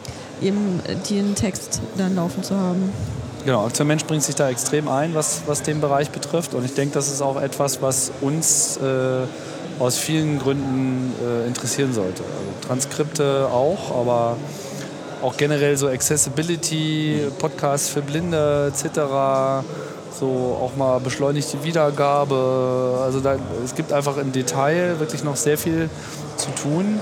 [0.42, 2.92] eben den Text dann laufen zu haben.
[3.44, 6.54] Genau, Aktion Mensch bringt sich da extrem ein, was, was den Bereich betrifft.
[6.54, 9.26] Und ich denke, das ist auch etwas, was uns äh,
[9.78, 12.22] aus vielen Gründen äh, interessieren sollte.
[12.22, 14.38] Also Transkripte auch, aber
[15.22, 19.64] auch generell so Accessibility, Podcasts für Blinde etc.,
[20.18, 23.00] so auch mal beschleunigte Wiedergabe.
[23.02, 25.88] Also da, es gibt einfach im Detail wirklich noch sehr viel
[26.36, 27.00] zu tun.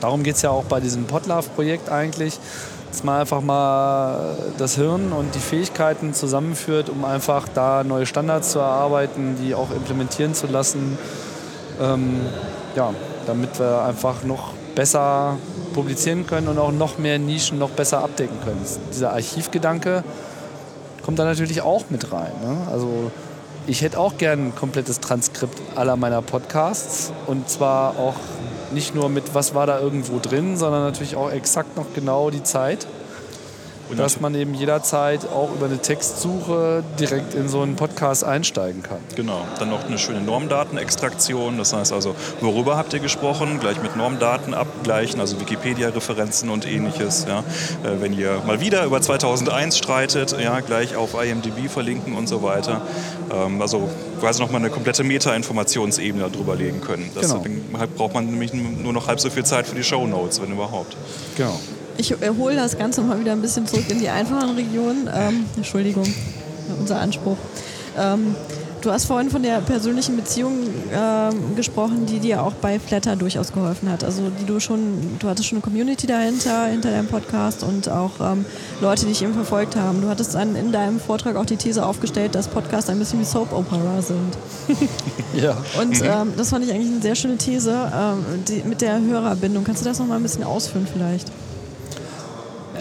[0.00, 2.38] darum geht es ja auch bei diesem Podlove-Projekt eigentlich,
[2.90, 8.52] dass man einfach mal das Hirn und die Fähigkeiten zusammenführt, um einfach da neue Standards
[8.52, 10.98] zu erarbeiten, die auch implementieren zu lassen.
[11.80, 12.20] Ähm,
[12.76, 12.92] ja,
[13.26, 15.36] damit wir einfach noch besser
[15.74, 18.60] publizieren können und auch noch mehr Nischen noch besser abdecken können.
[18.90, 20.04] Dieser Archivgedanke
[21.02, 22.32] kommt da natürlich auch mit rein.
[22.42, 22.56] Ne?
[22.70, 23.10] Also
[23.66, 28.16] ich hätte auch gern ein komplettes Transkript aller meiner Podcasts und zwar auch
[28.72, 32.42] nicht nur mit, was war da irgendwo drin, sondern natürlich auch exakt noch genau die
[32.42, 32.86] Zeit.
[33.92, 38.82] Und dass man eben jederzeit auch über eine Textsuche direkt in so einen Podcast einsteigen
[38.82, 38.98] kann.
[39.16, 41.58] Genau, dann noch eine schöne Normdatenextraktion.
[41.58, 43.60] Das heißt also, worüber habt ihr gesprochen?
[43.60, 47.26] Gleich mit Normdaten abgleichen, also Wikipedia-Referenzen und ähnliches.
[47.28, 47.40] Ja.
[47.40, 52.42] Äh, wenn ihr mal wieder über 2001 streitet, ja, gleich auf IMDb verlinken und so
[52.42, 52.80] weiter.
[53.30, 57.10] Ähm, also quasi nochmal eine komplette Meta-Informationsebene darüber legen können.
[57.14, 57.86] Deswegen genau.
[57.96, 60.96] braucht man nämlich nur noch halb so viel Zeit für die Show Notes, wenn überhaupt.
[61.36, 61.58] Genau
[61.96, 65.08] ich hole das Ganze mal wieder ein bisschen zurück in die einfachen Regionen.
[65.14, 66.06] Ähm, Entschuldigung,
[66.78, 67.36] unser Anspruch.
[67.98, 68.34] Ähm,
[68.80, 70.52] du hast vorhin von der persönlichen Beziehung
[70.92, 74.04] ähm, gesprochen, die dir auch bei Flatter durchaus geholfen hat.
[74.04, 78.12] Also die du schon, du hattest schon eine Community dahinter, hinter deinem Podcast und auch
[78.20, 78.44] ähm,
[78.80, 80.00] Leute, die dich eben verfolgt haben.
[80.00, 83.24] Du hattest dann in deinem Vortrag auch die These aufgestellt, dass Podcasts ein bisschen wie
[83.24, 84.36] Soap Opera sind.
[85.34, 85.56] ja.
[85.80, 86.06] Und mhm.
[86.06, 89.64] ähm, das fand ich eigentlich eine sehr schöne These ähm, die, mit der Hörerbindung.
[89.64, 91.30] Kannst du das noch mal ein bisschen ausführen vielleicht?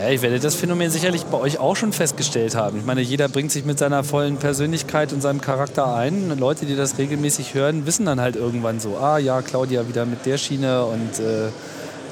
[0.01, 2.79] Ja, ich werde das Phänomen sicherlich bei euch auch schon festgestellt haben.
[2.79, 6.31] Ich meine, jeder bringt sich mit seiner vollen Persönlichkeit und seinem Charakter ein.
[6.31, 10.07] Und Leute, die das regelmäßig hören, wissen dann halt irgendwann so, ah ja, Claudia wieder
[10.07, 11.49] mit der Schiene und äh,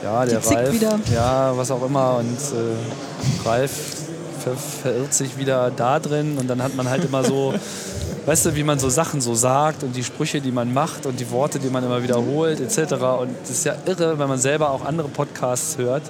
[0.03, 0.99] ja, der Ralf, wieder.
[1.11, 2.17] ja, was auch immer.
[2.17, 3.71] Und äh, Ralf
[4.39, 7.55] ver verirrt sich wieder da drin und dann hat man halt immer so,
[8.27, 11.19] weißt du, wie man so Sachen so sagt und die Sprüche, die man macht und
[11.19, 12.93] die Worte, die man immer wiederholt etc.
[13.19, 16.03] Und das ist ja irre, wenn man selber auch andere Podcasts hört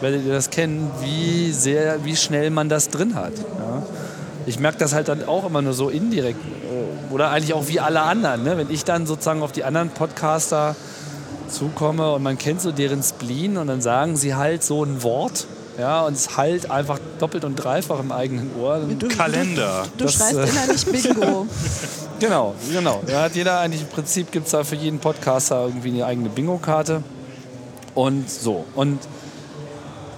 [0.00, 3.32] werdet ihr das kennen, wie sehr, wie schnell man das drin hat.
[3.36, 3.82] Ja?
[4.46, 7.80] Ich merke das halt dann auch immer nur so indirekt äh, oder eigentlich auch wie
[7.80, 8.44] alle anderen.
[8.44, 8.56] Ne?
[8.56, 10.76] Wenn ich dann sozusagen auf die anderen Podcaster
[11.48, 15.46] zukomme und man kennt so deren Spleen und dann sagen sie halt so ein Wort
[15.78, 18.80] ja, und es halt einfach doppelt und dreifach im eigenen Ohr.
[18.98, 19.84] Du, Kalender.
[19.84, 21.46] Du, du das, schreist äh, innerlich Bingo.
[22.18, 23.00] genau, genau.
[23.06, 26.30] Da hat jeder eigentlich im Prinzip gibt es da für jeden Podcaster irgendwie eine eigene
[26.30, 27.04] Bingo-Karte.
[27.94, 28.64] Und so.
[28.74, 28.98] Und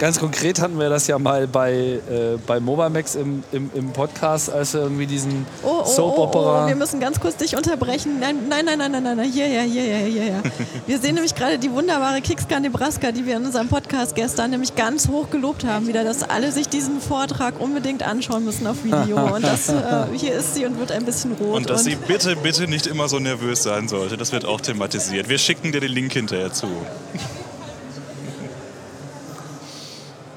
[0.01, 1.99] Ganz konkret hatten wir das ja mal bei, äh,
[2.47, 6.61] bei Mobamax im, im, im Podcast, als wir irgendwie diesen oh, oh, Soap-Opera...
[6.61, 8.19] Oh, oh, wir müssen ganz kurz dich unterbrechen.
[8.19, 9.31] Nein, nein, nein, nein, nein, nein, nein.
[9.31, 10.43] hierher, hierher, hierher.
[10.87, 14.73] Wir sehen nämlich gerade die wunderbare Kickscan Nebraska, die wir in unserem Podcast gestern nämlich
[14.75, 19.17] ganz hoch gelobt haben, wieder, dass alle sich diesen Vortrag unbedingt anschauen müssen auf Video.
[19.35, 21.57] Und das, äh, hier ist sie und wird ein bisschen rot.
[21.57, 24.17] Und dass und sie bitte, bitte nicht immer so nervös sein sollte.
[24.17, 25.29] Das wird auch thematisiert.
[25.29, 26.69] Wir schicken dir den Link hinterher zu.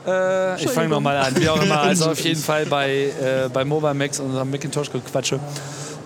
[0.07, 1.81] Äh, ich fange nochmal an, wie auch immer.
[1.85, 5.38] Also auf jeden Fall bei, äh, bei Mobile Max und unserem Macintosh-Gequatsche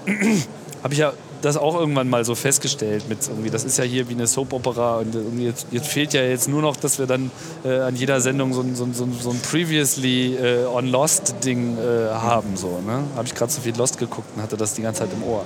[0.83, 4.09] habe ich ja das auch irgendwann mal so festgestellt mit irgendwie, das ist ja hier
[4.09, 7.31] wie eine Soap-Opera und jetzt, jetzt, fehlt ja jetzt nur noch, dass wir dann
[7.65, 12.13] äh, an jeder Sendung so ein, so so so ein Previously äh, on Lost-Ding äh,
[12.13, 12.57] haben.
[12.57, 13.05] So, ne?
[13.15, 15.45] Habe ich gerade so viel Lost geguckt und hatte das die ganze Zeit im Ohr.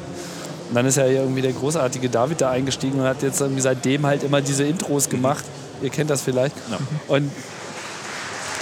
[0.68, 4.06] Und dann ist ja irgendwie der großartige David da eingestiegen und hat jetzt irgendwie seitdem
[4.06, 5.44] halt immer diese Intros gemacht.
[5.82, 6.56] Ihr kennt das vielleicht.
[6.70, 6.78] Ja.
[7.08, 7.30] Und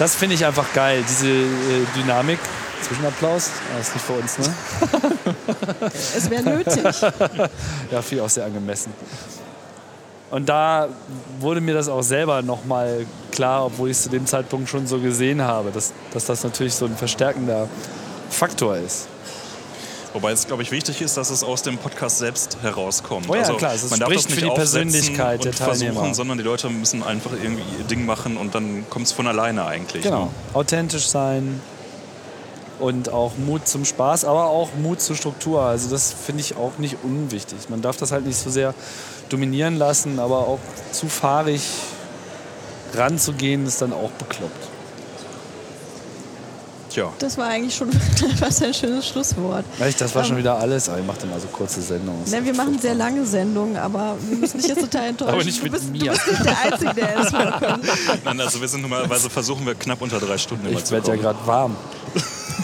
[0.00, 2.38] das finde ich einfach geil, diese äh, Dynamik.
[2.80, 3.50] Zwischenapplaus?
[3.76, 4.54] Das ist nicht für uns, ne?
[6.16, 6.82] es wäre nötig.
[7.90, 8.94] ja, viel auch sehr angemessen.
[10.30, 10.88] Und da
[11.38, 14.98] wurde mir das auch selber nochmal klar, obwohl ich es zu dem Zeitpunkt schon so
[15.00, 17.68] gesehen habe, dass, dass das natürlich so ein verstärkender
[18.30, 19.06] Faktor ist.
[20.12, 23.27] Wobei es, glaube ich, wichtig ist, dass es aus dem Podcast selbst herauskommt.
[23.29, 25.92] Oh ja, also, klar, es man darf das nicht für die Persönlichkeit der Teilnehmer.
[25.92, 29.29] Versuchen, sondern die Leute müssen einfach irgendwie ihr Ding machen und dann kommt es von
[29.29, 30.03] alleine eigentlich.
[30.03, 30.31] Genau, ne?
[30.55, 31.61] authentisch sein
[32.81, 35.62] und auch Mut zum Spaß, aber auch Mut zur Struktur.
[35.62, 37.68] Also das finde ich auch nicht unwichtig.
[37.68, 38.75] Man darf das halt nicht so sehr
[39.29, 40.59] dominieren lassen, aber auch
[40.90, 41.62] zu fahrig
[42.94, 44.69] ranzugehen, ist dann auch bekloppt.
[46.90, 47.12] Tja.
[47.20, 47.90] Das war eigentlich schon
[48.38, 49.64] fast ein schönes Schlusswort.
[49.79, 50.88] Echt, das war um, schon ähm, wieder alles.
[50.88, 52.29] Aber ich mache immer so kurze Sendungen.
[52.29, 55.35] Ne, wir machen sehr lange Sendungen, aber wir müssen dich jetzt total enttäuschen.
[55.35, 55.98] aber nicht mit du bist, mir.
[56.00, 57.81] Du bist nicht der Einzige, der es kann.
[58.24, 61.16] Nein, also wir sind normalerweise versuchen wir knapp unter drei Stunden immer Ich werde ja
[61.16, 61.76] gerade warm.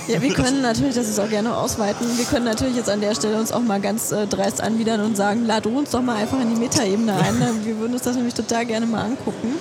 [0.08, 3.14] Ja, wir können natürlich, das ist auch gerne ausweiten, wir können natürlich jetzt an der
[3.14, 6.40] Stelle uns auch mal ganz äh, dreist anwidern und sagen, lad uns doch mal einfach
[6.40, 7.64] in die Metaebene ein.
[7.64, 9.54] Wir würden uns das nämlich total gerne mal angucken.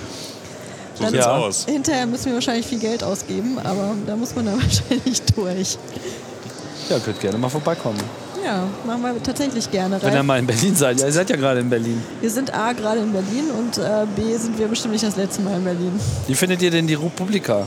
[0.96, 1.64] So dann sieht's aus.
[1.66, 5.78] Hinterher müssen wir wahrscheinlich viel Geld ausgeben, aber da muss man dann wahrscheinlich durch.
[6.88, 8.00] Ja, könnt gerne mal vorbeikommen.
[8.44, 10.00] Ja, machen wir tatsächlich gerne.
[10.00, 11.00] Wenn ihr mal in Berlin seid.
[11.00, 12.00] Ja, ihr seid ja gerade in Berlin.
[12.20, 15.42] Wir sind A, gerade in Berlin und äh, B, sind wir bestimmt nicht das letzte
[15.42, 16.00] Mal in Berlin.
[16.28, 17.66] Wie findet ihr denn die Republika?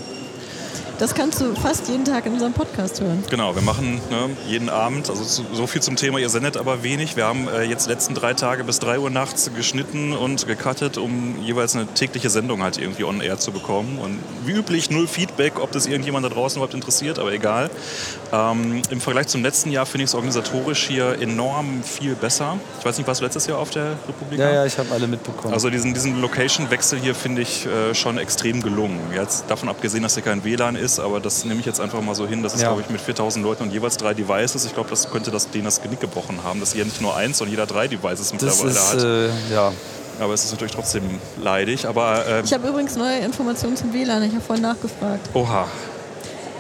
[0.99, 3.23] Das kannst du fast jeden Tag in unserem Podcast hören.
[3.29, 7.15] Genau, wir machen ne, jeden Abend, also so viel zum Thema, ihr sendet aber wenig.
[7.15, 10.97] Wir haben äh, jetzt die letzten drei Tage bis 3 Uhr nachts geschnitten und gecuttet,
[10.97, 13.97] um jeweils eine tägliche Sendung halt irgendwie on air zu bekommen.
[13.97, 17.69] Und wie üblich null Feedback, ob das irgendjemand da draußen überhaupt interessiert, aber egal.
[18.33, 22.57] Ähm, Im Vergleich zum letzten Jahr finde ich es organisatorisch hier enorm viel besser.
[22.77, 24.43] Ich weiß nicht, warst du letztes Jahr auf der Republika?
[24.43, 25.53] Ja, ja, ich habe alle mitbekommen.
[25.53, 28.99] Also diesen, diesen Location-Wechsel hier finde ich äh, schon extrem gelungen.
[29.15, 32.15] Jetzt davon abgesehen, dass hier kein WLAN ist, aber das nehme ich jetzt einfach mal
[32.15, 32.41] so hin.
[32.41, 32.69] Das ist, Ja.
[32.69, 34.63] glaube ich, mit 4000 Leuten und jeweils drei Devices.
[34.65, 37.38] Ich glaube, das könnte das, denen das Genick gebrochen haben, dass hier nicht nur eins,
[37.38, 39.04] sondern jeder drei Devices das mittlerweile ist, hat.
[39.04, 39.73] äh, ja.
[40.21, 41.04] Aber es ist natürlich trotzdem
[41.41, 41.86] leidig.
[41.88, 44.23] Aber äh, Ich habe übrigens neue Informationen zum WLAN.
[44.23, 45.30] Ich habe vorhin nachgefragt.
[45.34, 45.67] oha,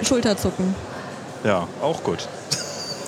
[0.01, 0.75] Schulterzucken.
[1.43, 2.27] ja, auch gut.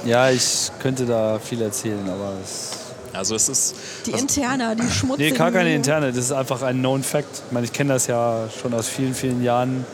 [0.05, 2.71] ja, ich könnte da viel erzählen, aber es
[3.13, 5.37] Also es ist Die Interna, die Nee, schmutzigen...
[5.37, 6.07] gar keine interne.
[6.11, 7.43] Das ist einfach ein Known Fact.
[7.47, 9.85] Ich meine, ich kenne das ja schon aus vielen, vielen Jahren.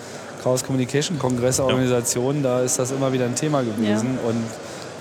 [0.47, 4.17] Chaos Communication Kongresse, Organisationen, da ist das immer wieder ein Thema gewesen.
[4.25, 4.45] Und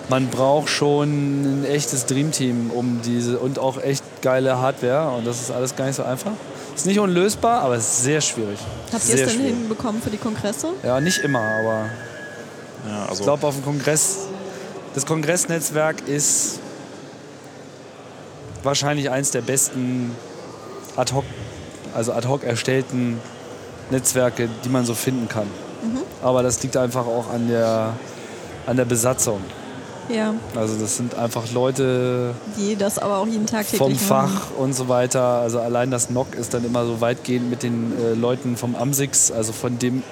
[0.08, 5.16] man braucht schon ein echtes Dreamteam um diese und auch echt geile Hardware.
[5.16, 6.32] Und das ist alles gar nicht so einfach.
[6.74, 8.58] Ist nicht unlösbar, aber es ist sehr schwierig.
[8.92, 9.54] Habt ihr es denn schwierig.
[9.54, 10.70] hinbekommen für die Kongresse?
[10.82, 11.90] Ja, nicht immer, aber
[12.88, 14.26] ja, also ich glaube, auf dem Kongress,
[14.96, 16.58] das Kongressnetzwerk ist
[18.64, 20.10] wahrscheinlich eins der besten
[20.96, 21.24] ad hoc,
[21.94, 23.20] also ad hoc erstellten
[23.90, 25.46] Netzwerke, die man so finden kann.
[26.22, 27.92] Aber das liegt einfach auch an der,
[28.66, 29.40] an der Besatzung.
[30.08, 34.06] Ja, Also das sind einfach Leute die das aber auch jeden Tag vom machen.
[34.06, 35.20] Fach und so weiter.
[35.20, 39.32] Also allein das NOC ist dann immer so weitgehend mit den äh, Leuten vom AMSIX,
[39.32, 40.04] also von dem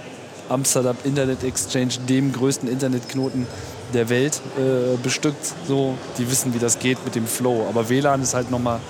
[0.49, 3.47] Amsterdam Internet Exchange, dem größten Internetknoten
[3.93, 5.53] der Welt, äh, bestückt.
[5.69, 7.67] So, die wissen, wie das geht mit dem Flow.
[7.69, 8.81] Aber WLAN ist halt nochmal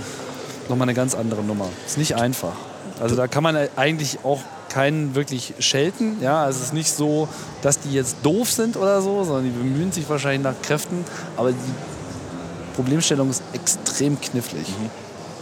[0.68, 1.68] noch mal eine ganz andere Nummer.
[1.87, 2.55] Ist nicht einfach.
[3.01, 4.40] Also da kann man eigentlich auch
[4.75, 6.17] keinen wirklich schelten.
[6.21, 7.29] Ja, also es ist nicht so,
[7.63, 11.05] dass die jetzt doof sind oder so, sondern die bemühen sich wahrscheinlich nach Kräften.
[11.37, 14.67] Aber die Problemstellung ist extrem knifflig.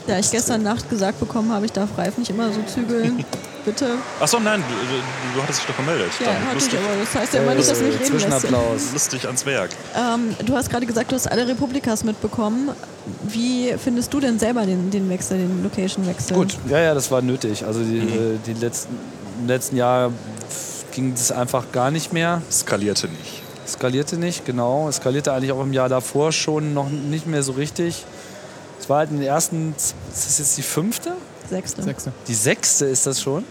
[0.07, 3.25] Da ich gestern Nacht gesagt bekommen habe, ich darf Ralf nicht immer so zügeln.
[3.64, 3.90] Bitte.
[4.18, 6.11] Achso, nein, du, du, du hattest dich doch gemeldet.
[6.18, 7.99] Ja, Dann hatte ich, lustig, aber das heißt ja immer nicht, dass du mich Äh,
[8.03, 8.25] reden lässt.
[8.25, 8.92] Zwischenapplaus.
[8.92, 9.71] lustig ans Werk.
[9.97, 12.71] Ähm, du hast gerade gesagt, du hast alle Republikas mitbekommen.
[13.23, 16.37] Wie findest du denn selber den, den Wechsel, den Location-Wechsel?
[16.37, 17.64] Gut, ja, ja, das war nötig.
[17.64, 18.97] Also die, äh, die letzten,
[19.42, 20.12] im letzten Jahr
[20.92, 22.42] ging es einfach gar nicht mehr.
[22.50, 23.42] Skalierte nicht.
[23.66, 24.88] Skalierte nicht, genau.
[24.88, 28.05] Es skalierte eigentlich auch im Jahr davor schon noch nicht mehr so richtig.
[28.78, 31.14] Es war halt in den ersten, ist das jetzt die fünfte?
[31.48, 31.83] Sechste.
[31.83, 32.12] Sechste.
[32.28, 33.44] Die sechste ist das schon?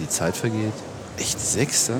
[0.00, 0.72] Die Zeit vergeht.
[1.18, 1.94] Echt, die sechste?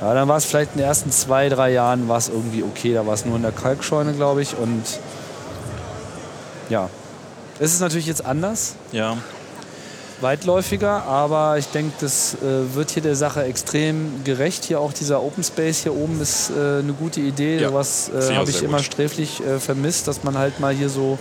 [0.00, 2.92] Ja, dann war es vielleicht in den ersten zwei, drei Jahren war es irgendwie okay.
[2.92, 4.56] Da war es nur in der Kalkscheune, glaube ich.
[4.56, 4.82] Und
[6.68, 6.90] ja,
[7.58, 9.16] es ist natürlich jetzt anders, Ja,
[10.20, 14.64] weitläufiger, aber ich denke, das äh, wird hier der Sache extrem gerecht.
[14.64, 17.58] Hier auch dieser Open Space hier oben ist äh, eine gute Idee.
[17.60, 18.86] Ja, Sowas äh, habe ich immer gut.
[18.86, 21.18] sträflich äh, vermisst, dass man halt mal hier so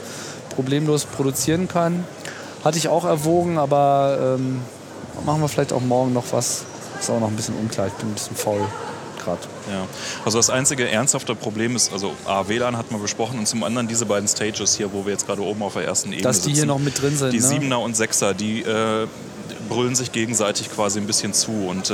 [0.56, 2.06] problemlos produzieren kann.
[2.64, 4.62] Hatte ich auch erwogen, aber ähm,
[5.26, 6.64] machen wir vielleicht auch morgen noch was.
[7.00, 8.62] Ist auch noch ein bisschen unklar, ich bin ein bisschen faul
[9.26, 9.42] gerade.
[9.70, 9.86] Ja,
[10.24, 13.88] also das einzige ernsthafte Problem ist, also A, WLAN hat man besprochen und zum anderen
[13.88, 16.50] diese beiden Stages hier, wo wir jetzt gerade oben auf der ersten Ebene Dass die
[16.50, 16.68] hier sitzen.
[16.68, 17.32] noch mit drin sind.
[17.34, 17.44] Die ne?
[17.44, 19.08] Siebener und Sechser, die äh,
[19.70, 21.94] brüllen sich gegenseitig quasi ein bisschen zu und äh,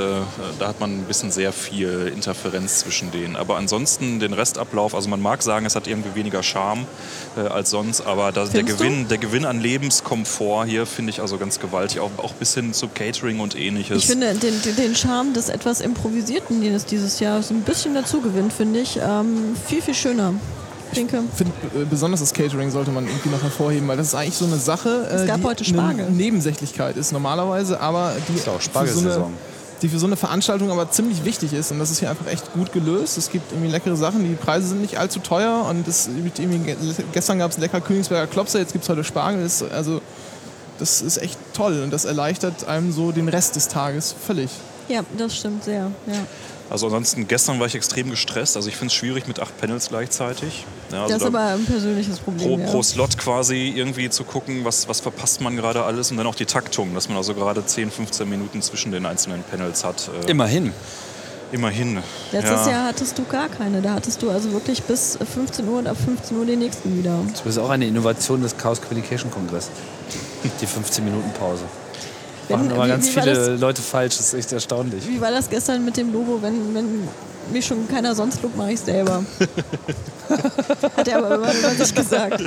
[0.60, 3.36] da hat man ein bisschen sehr viel Interferenz zwischen denen.
[3.36, 6.86] Aber ansonsten den Restablauf, also man mag sagen, es hat irgendwie weniger Charme
[7.38, 8.74] äh, als sonst, aber das, der, du?
[8.76, 12.74] Gewinn, der Gewinn an Lebenskomfort hier finde ich also ganz gewaltig, auch, auch bis hin
[12.74, 13.98] zu Catering und ähnliches.
[14.00, 17.62] Ich finde den, den- den Charme des etwas Improvisierten, den es dieses Jahr so ein
[17.62, 20.34] bisschen dazu gewinnt, finde ich ähm, viel, viel schöner.
[20.92, 24.08] Ich denke, Ich finde, äh, besonders das Catering sollte man irgendwie noch hervorheben, weil das
[24.08, 26.06] ist eigentlich so eine Sache, Es äh, gab die heute Spargel.
[26.06, 29.34] eine Nebensächlichkeit ist normalerweise, aber die Ist auch für so eine, Spargelsaison.
[29.82, 31.72] die für so eine Veranstaltung aber ziemlich wichtig ist.
[31.72, 33.18] Und das ist hier einfach echt gut gelöst.
[33.18, 36.76] Es gibt irgendwie leckere Sachen, die Preise sind nicht allzu teuer und es gibt irgendwie,
[37.14, 39.42] gestern gab es lecker Königsberger Klopse, jetzt gibt es heute Spargel.
[39.44, 40.02] Das, ist- also,
[40.80, 44.50] das ist echt toll und das erleichtert einem so den Rest des Tages völlig.
[44.90, 45.92] ja, das stimmt sehr.
[46.08, 46.14] Ja.
[46.72, 48.56] Also ansonsten, gestern war ich extrem gestresst.
[48.56, 50.66] Also ich finde es schwierig mit acht Panels gleichzeitig.
[50.90, 52.48] Ja, also Das ist aber ein persönliches Problem.
[52.48, 52.66] pro, ja.
[52.66, 56.36] pro Slot quasi irgendwie zu gucken, was, was verpasst man gerade alles und dann auch
[56.36, 60.10] die Taktung, dass man also gerade 10, 15 Minuten zwischen den einzelnen Panels hat.
[60.26, 60.72] Äh, Immerhin.
[61.52, 61.98] immerhin.
[62.32, 62.72] Letztes ja.
[62.72, 63.82] Jahr hattest du gar keine.
[63.82, 67.20] Da hattest du also wirklich bis 15 Uhr und ab 15 Uhr den nächsten wieder.
[67.34, 69.70] Das ist auch eine Innovation des Chaos Communication Kongress.
[70.62, 71.64] Die 15 Minuten Pause.
[72.52, 75.08] Machen Wenn- aber wie- ganz wie viele das- Leute falsch, das ist echt erstaunlich.
[75.08, 76.40] Wie war das gestern mit dem Logo?
[76.42, 77.08] Wenn, wenn
[77.52, 79.24] mich schon keiner sonst lobt, mache ich selber.
[80.98, 82.42] Hat er aber immer über sich gesagt.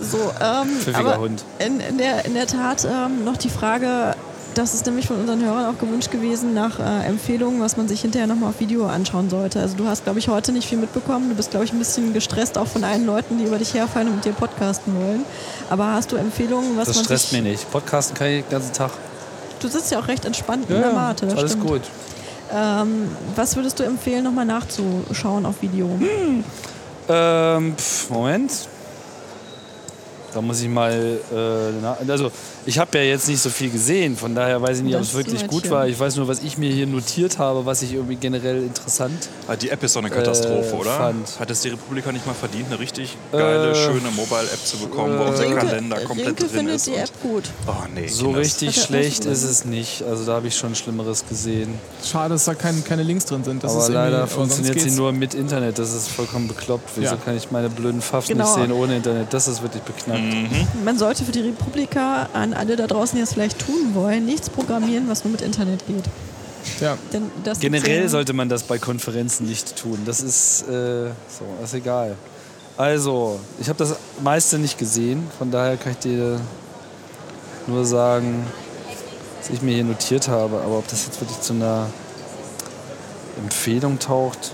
[0.00, 1.44] So, ähm, Pfiffiger aber Hund.
[1.58, 4.14] In, in, der, in der Tat ähm, noch die Frage,
[4.54, 8.00] das ist nämlich von unseren Hörern auch gewünscht gewesen, nach äh, Empfehlungen, was man sich
[8.02, 9.60] hinterher nochmal auf Video anschauen sollte.
[9.60, 11.28] Also du hast, glaube ich, heute nicht viel mitbekommen.
[11.30, 14.08] Du bist, glaube ich, ein bisschen gestresst auch von allen Leuten, die über dich herfallen
[14.08, 15.24] und mit dir podcasten wollen.
[15.70, 17.40] Aber hast du Empfehlungen, was Das man stresst sich...
[17.42, 17.70] mich nicht.
[17.70, 18.90] Podcasten kann ich den ganzen Tag.
[19.60, 21.66] Du sitzt ja auch recht entspannt in der Mate, das alles stimmt.
[21.66, 21.82] gut.
[22.54, 25.88] Ähm, was würdest du empfehlen, nochmal nachzuschauen auf Video?
[27.08, 28.52] Ähm, pf, Moment.
[30.34, 31.18] Da muss ich mal.
[31.32, 32.30] Äh, also,
[32.66, 35.14] ich habe ja jetzt nicht so viel gesehen, von daher weiß ich nicht, ob es
[35.14, 35.86] wirklich gut war.
[35.88, 39.28] Ich weiß nur, was ich mir hier notiert habe, was ich irgendwie generell interessant.
[39.48, 40.96] Ah, Die App ist doch eine Katastrophe, Äh, oder?
[40.96, 41.40] fand.
[41.40, 45.18] Hat es die Republika nicht mal verdient, eine richtig geile, Äh, schöne Mobile-App zu bekommen,
[45.18, 46.86] wo auch der Rinke, Kalender komplett Rinke drin findet ist?
[46.86, 47.44] die App gut.
[47.66, 48.06] Oh nee.
[48.08, 50.02] So richtig schlecht ist es nicht.
[50.02, 51.74] Also, da habe ich schon Schlimmeres gesehen.
[52.04, 53.64] Schade, dass da kein, keine Links drin sind.
[53.64, 55.78] Das aber leider funktioniert sie nur mit Internet.
[55.78, 56.90] Das ist vollkommen bekloppt.
[56.96, 57.16] Wieso Ja.
[57.24, 58.44] kann ich meine blöden Pfaffs Genau.
[58.44, 59.32] nicht sehen ohne Internet?
[59.34, 60.22] Das ist wirklich beknackt.
[60.84, 64.48] Man sollte für die Republika an alle da draußen, die es vielleicht tun wollen, nichts
[64.50, 66.04] programmieren, was nur mit Internet geht.
[66.80, 66.96] Ja.
[67.12, 69.98] Denn das Generell sollte man das bei Konferenzen nicht tun.
[70.06, 72.16] Das ist äh, so, das ist egal.
[72.76, 76.40] Also, ich habe das meiste nicht gesehen, von daher kann ich dir
[77.66, 78.46] nur sagen,
[79.40, 80.56] was ich mir hier notiert habe.
[80.64, 81.86] Aber ob das jetzt wirklich zu einer
[83.42, 84.52] Empfehlung taucht.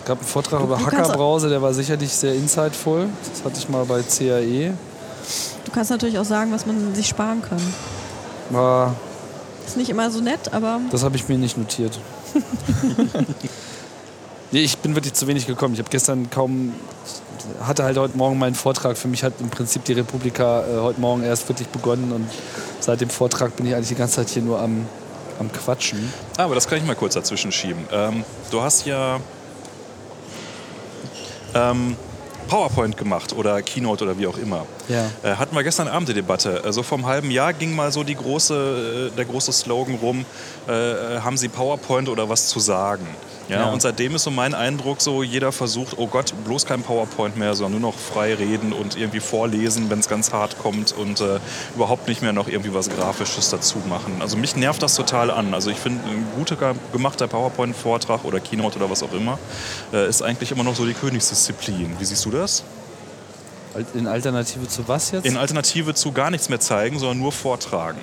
[0.00, 3.08] Es gab einen Vortrag Du- über Hackerbrause, der war sicherlich sehr insightful.
[3.32, 4.72] Das hatte ich mal bei CAE.
[5.64, 7.60] Du kannst natürlich auch sagen, was man sich sparen kann.
[8.50, 8.94] War
[9.66, 11.98] Ist nicht immer so nett, aber Das habe ich mir nicht notiert.
[14.50, 15.74] nee, ich bin wirklich zu wenig gekommen.
[15.74, 16.74] Ich habe gestern kaum.
[17.62, 18.96] hatte halt heute Morgen meinen Vortrag.
[18.96, 22.26] Für mich hat im Prinzip die Republika äh, heute Morgen erst wirklich begonnen und
[22.80, 24.86] seit dem Vortrag bin ich eigentlich die ganze Zeit hier nur am,
[25.38, 26.12] am Quatschen.
[26.36, 27.84] Ah, aber das kann ich mal kurz dazwischen schieben.
[27.92, 29.20] Ähm, du hast ja
[31.54, 31.96] ähm,
[32.48, 34.66] PowerPoint gemacht oder Keynote oder wie auch immer.
[34.88, 35.10] Ja.
[35.22, 36.62] Äh, hatten wir gestern Abend die Debatte.
[36.64, 40.24] Also vor einem halben Jahr ging mal so die große, äh, der große Slogan rum,
[40.66, 43.06] äh, haben Sie PowerPoint oder was zu sagen?
[43.48, 43.70] Ja, Ja.
[43.72, 47.54] Und seitdem ist so mein Eindruck, so jeder versucht, oh Gott, bloß kein PowerPoint mehr,
[47.54, 51.38] sondern nur noch frei reden und irgendwie vorlesen, wenn es ganz hart kommt und äh,
[51.74, 54.16] überhaupt nicht mehr noch irgendwie was Grafisches dazu machen.
[54.20, 55.54] Also mich nervt das total an.
[55.54, 59.38] Also ich finde, ein guter ge- gemachter PowerPoint-Vortrag oder Keynote oder was auch immer
[59.92, 61.96] äh, ist eigentlich immer noch so die Königsdisziplin.
[61.98, 62.62] Wie siehst du das?
[63.94, 65.24] In Alternative zu was jetzt?
[65.26, 67.98] In Alternative zu gar nichts mehr zeigen, sondern nur vortragen.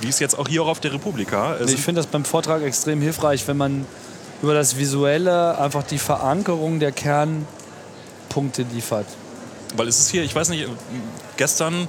[0.00, 1.54] Wie es jetzt auch hier auch auf der Republika.
[1.64, 3.86] Nee, ich finde das beim Vortrag extrem hilfreich, wenn man
[4.42, 9.06] über das Visuelle einfach die Verankerung der Kernpunkte liefert.
[9.76, 10.68] Weil es ist hier, ich weiß nicht,
[11.36, 11.88] gestern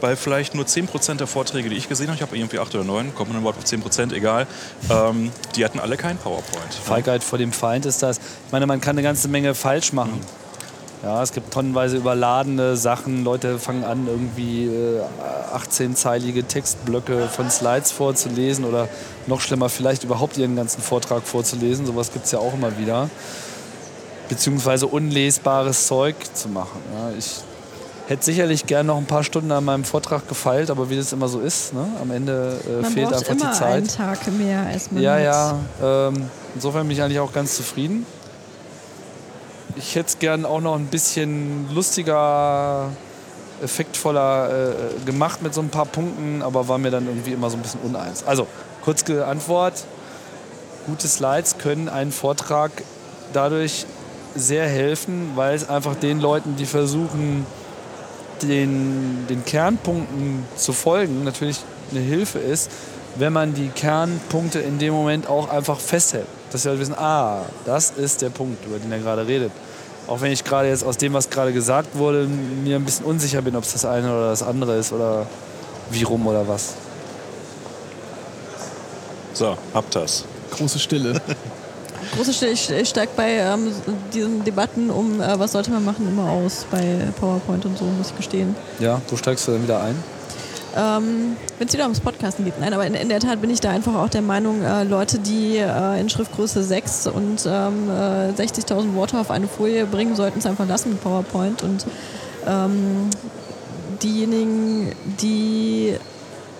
[0.00, 2.84] bei vielleicht nur 10% der Vorträge, die ich gesehen habe, ich habe irgendwie 8 oder
[2.84, 4.46] 9, kommt man überhaupt auf 10%, egal,
[4.90, 6.74] ähm, die hatten alle kein PowerPoint.
[6.74, 8.18] Feigheit vor dem Feind ist das.
[8.18, 10.20] Ich meine, man kann eine ganze Menge falsch machen.
[11.04, 13.24] Ja, es gibt tonnenweise überladene Sachen.
[13.24, 15.00] Leute fangen an, irgendwie äh,
[15.54, 18.88] 18-zeilige Textblöcke von Slides vorzulesen oder
[19.26, 21.84] noch schlimmer, vielleicht überhaupt ihren ganzen Vortrag vorzulesen.
[21.84, 23.10] Sowas gibt es ja auch immer wieder.
[24.30, 26.80] Beziehungsweise unlesbares Zeug zu machen.
[26.94, 27.42] Ja, ich
[28.08, 31.28] hätte sicherlich gern noch ein paar Stunden an meinem Vortrag gefeilt, aber wie das immer
[31.28, 31.86] so ist, ne?
[32.00, 33.72] am Ende äh, man fehlt einfach immer die Zeit.
[33.74, 35.22] einen Tag mehr, als man Ja, hat.
[35.22, 35.58] ja.
[36.08, 38.06] Ähm, insofern bin ich eigentlich auch ganz zufrieden.
[39.76, 42.90] Ich hätte es gern auch noch ein bisschen lustiger,
[43.62, 47.56] effektvoller äh, gemacht mit so ein paar Punkten, aber war mir dann irgendwie immer so
[47.56, 48.24] ein bisschen uneins.
[48.24, 48.46] Also,
[48.82, 49.84] kurz geantwortet.
[50.86, 52.70] Gute Slides können einen Vortrag
[53.32, 53.86] dadurch
[54.34, 57.46] sehr helfen, weil es einfach den Leuten, die versuchen,
[58.42, 61.60] den, den Kernpunkten zu folgen, natürlich
[61.90, 62.70] eine Hilfe ist,
[63.16, 66.26] wenn man die Kernpunkte in dem Moment auch einfach festhält.
[66.50, 69.52] Dass wir halt wissen, ah, das ist der Punkt, über den er gerade redet.
[70.06, 73.40] Auch wenn ich gerade jetzt aus dem, was gerade gesagt wurde, mir ein bisschen unsicher
[73.42, 75.26] bin, ob es das eine oder das andere ist oder
[75.90, 76.74] wie rum oder was.
[79.32, 80.24] So, habt das.
[80.50, 81.20] Große Stille.
[82.16, 83.72] Große Stelle, ich, ich steige bei ähm,
[84.12, 88.10] diesen Debatten um, äh, was sollte man machen, immer aus bei PowerPoint und so, muss
[88.10, 88.54] ich gestehen.
[88.78, 89.96] Ja, wo steigst du dann wieder ein?
[90.76, 92.58] Ähm, Wenn es wieder ums Podcasten geht.
[92.58, 95.18] Nein, aber in, in der Tat bin ich da einfach auch der Meinung, äh, Leute,
[95.18, 100.40] die äh, in Schriftgröße 6 und ähm, äh, 60.000 Worte auf eine Folie bringen, sollten
[100.40, 101.62] es einfach lassen mit PowerPoint.
[101.62, 101.86] Und
[102.46, 103.10] ähm,
[104.02, 105.96] diejenigen, die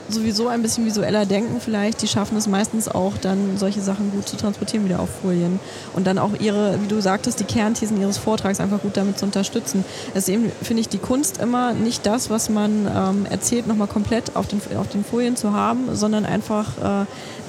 [0.09, 4.29] sowieso ein bisschen visueller denken vielleicht, die schaffen es meistens auch dann solche Sachen gut
[4.29, 5.61] zu transportieren wieder auf Folien
[5.95, 9.25] und dann auch ihre, wie du sagtest, die Kernthesen ihres Vortrags einfach gut damit zu
[9.25, 9.85] unterstützen.
[10.15, 13.89] Es ist eben, finde ich, die Kunst immer nicht das, was man ähm, erzählt, nochmal
[13.89, 17.07] komplett auf den, auf den Folien zu haben, sondern einfach äh,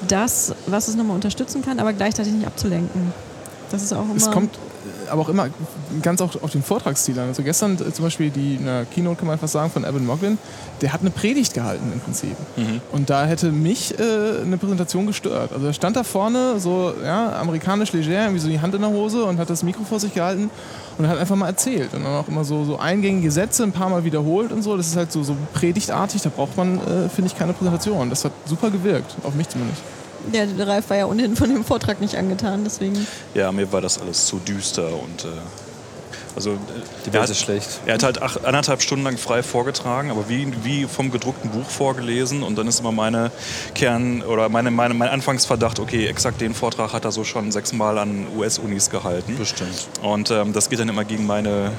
[0.07, 3.13] das, was es nochmal unterstützen kann, aber gleichzeitig nicht abzulenken.
[3.71, 4.15] Das ist auch immer...
[4.15, 4.57] Es kommt
[5.09, 5.47] aber auch immer
[6.01, 7.27] ganz auch auf den Vortragsstil an.
[7.27, 10.37] Also gestern äh, zum Beispiel die eine Keynote, kann man einfach sagen, von Evan Moglin,
[10.81, 12.35] der hat eine Predigt gehalten im Prinzip.
[12.55, 12.81] Mhm.
[12.91, 15.51] Und da hätte mich äh, eine Präsentation gestört.
[15.53, 18.89] Also er stand da vorne, so ja, amerikanisch leger, irgendwie so die Hand in der
[18.89, 20.49] Hose und hat das Mikro vor sich gehalten
[20.97, 21.93] und hat einfach mal erzählt.
[21.93, 24.77] Und dann auch immer so, so eingängige Sätze ein paar Mal wiederholt und so.
[24.77, 28.09] Das ist halt so, so predigtartig, da braucht man, äh, finde ich, keine Präsentation.
[28.09, 29.81] Das hat super gewirkt, auf mich zumindest.
[30.31, 33.07] Ja, der Ralf war ja ohnehin von dem Vortrag nicht angetan, deswegen.
[33.33, 35.27] Ja, mir war das alles zu düster und äh,
[36.35, 36.55] also äh,
[37.05, 37.79] die Welt ist schlecht.
[37.85, 41.69] Er hat halt acht, anderthalb Stunden lang frei vorgetragen, aber wie, wie vom gedruckten Buch
[41.69, 42.43] vorgelesen.
[42.43, 43.31] Und dann ist immer meine
[43.73, 47.97] Kern oder meine, meine, mein Anfangsverdacht, okay, exakt den Vortrag hat er so schon sechsmal
[47.97, 49.37] an US-Unis gehalten.
[49.37, 49.87] Bestimmt.
[50.01, 51.71] Und ähm, das geht dann immer gegen meine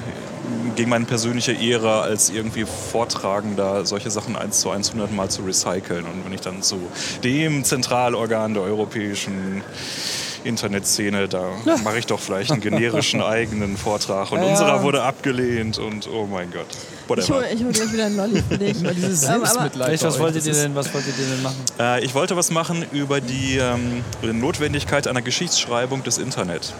[0.76, 6.04] gegen meine persönliche Ehre als irgendwie Vortragender solche Sachen eins zu eins hundertmal zu recyceln.
[6.04, 6.78] Und wenn ich dann zu
[7.24, 9.62] dem Zentralorgan der europäischen
[10.47, 11.76] Internetszene, da ja.
[11.78, 14.32] mache ich doch vielleicht einen generischen eigenen Vortrag.
[14.32, 16.66] Und ja, unserer wurde abgelehnt und oh mein Gott.
[17.09, 17.51] Whatever.
[17.51, 18.76] Ich hole hol gleich wieder einen Lolli für dich.
[18.97, 20.03] Dieses Selbstmitleid.
[20.03, 21.64] was wolltet ihr denn, was wolltet ihr denn machen?
[21.78, 26.72] Äh, ich wollte was machen über die ähm, Notwendigkeit einer Geschichtsschreibung des Internet.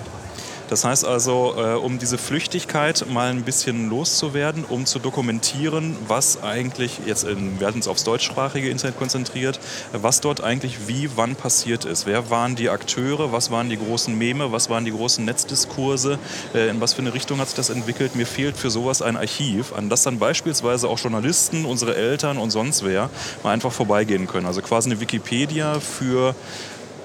[0.69, 6.43] Das heißt also, äh, um diese Flüchtigkeit mal ein bisschen loszuwerden, um zu dokumentieren, was
[6.43, 9.61] eigentlich, jetzt in, wir hatten uns aufs deutschsprachige Internet konzentriert,
[9.93, 12.07] was dort eigentlich wie, wann passiert ist.
[12.07, 16.19] Wer waren die Akteure, was waren die großen Meme, was waren die großen Netzdiskurse,
[16.55, 18.17] äh, in was für eine Richtung hat sich das entwickelt.
[18.17, 22.51] Mir fehlt für sowas ein Archiv, an das dann beispielsweise auch Journalisten, unsere Eltern und
[22.51, 23.09] sonst wer
[23.45, 24.47] mal einfach vorbeigehen können.
[24.47, 26.35] Also quasi eine Wikipedia für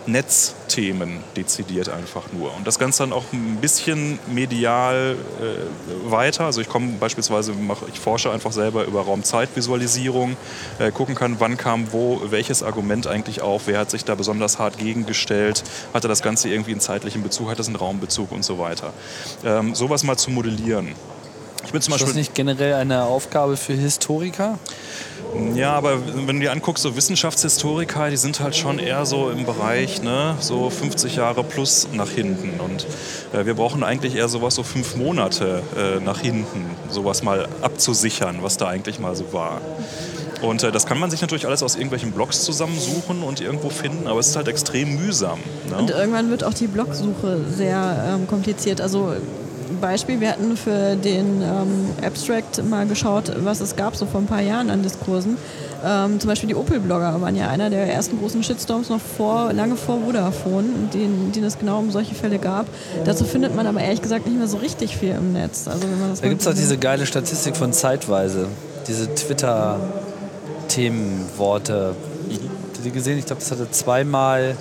[0.07, 2.55] Netzthemen dezidiert einfach nur.
[2.55, 6.45] Und das Ganze dann auch ein bisschen medial äh, weiter.
[6.45, 10.37] Also ich komme beispielsweise, mach, ich forsche einfach selber über Raumzeitvisualisierung,
[10.79, 14.59] äh, gucken kann, wann kam wo welches Argument eigentlich auf, wer hat sich da besonders
[14.59, 18.59] hart gegengestellt, hatte das Ganze irgendwie einen zeitlichen Bezug, hat es einen Raumbezug und so
[18.59, 18.93] weiter.
[19.43, 20.89] Ähm, sowas mal zu modellieren.
[21.63, 24.57] Ich bin zum Ist das nicht generell eine Aufgabe für Historiker?
[25.55, 29.45] Ja, aber wenn du dir anguckst, so Wissenschaftshistoriker, die sind halt schon eher so im
[29.45, 32.59] Bereich, ne, so 50 Jahre plus nach hinten.
[32.59, 32.85] Und
[33.33, 38.39] äh, wir brauchen eigentlich eher sowas so fünf Monate äh, nach hinten, sowas mal abzusichern,
[38.41, 39.61] was da eigentlich mal so war.
[40.41, 44.07] Und äh, das kann man sich natürlich alles aus irgendwelchen Blogs zusammensuchen und irgendwo finden,
[44.07, 45.39] aber es ist halt extrem mühsam.
[45.69, 45.77] Ne?
[45.77, 48.81] Und irgendwann wird auch die Blogsuche sehr ähm, kompliziert.
[48.81, 49.13] Also
[49.81, 54.27] Beispiel, wir hatten für den ähm, Abstract mal geschaut, was es gab so vor ein
[54.27, 55.37] paar Jahren an Diskursen.
[55.83, 59.75] Ähm, zum Beispiel die Opel-Blogger waren ja einer der ersten großen Shitstorms noch vor, lange
[59.75, 62.67] vor Vodafone, den, den es genau um solche Fälle gab.
[63.03, 65.67] Dazu findet man aber ehrlich gesagt nicht mehr so richtig viel im Netz.
[65.67, 68.47] Also wenn man das da gibt es auch diese geile Statistik von Zeitweise,
[68.87, 71.95] diese Twitter-Themenworte.
[72.83, 73.19] Die gesehen?
[73.19, 74.55] Ich glaube, das hatte zweimal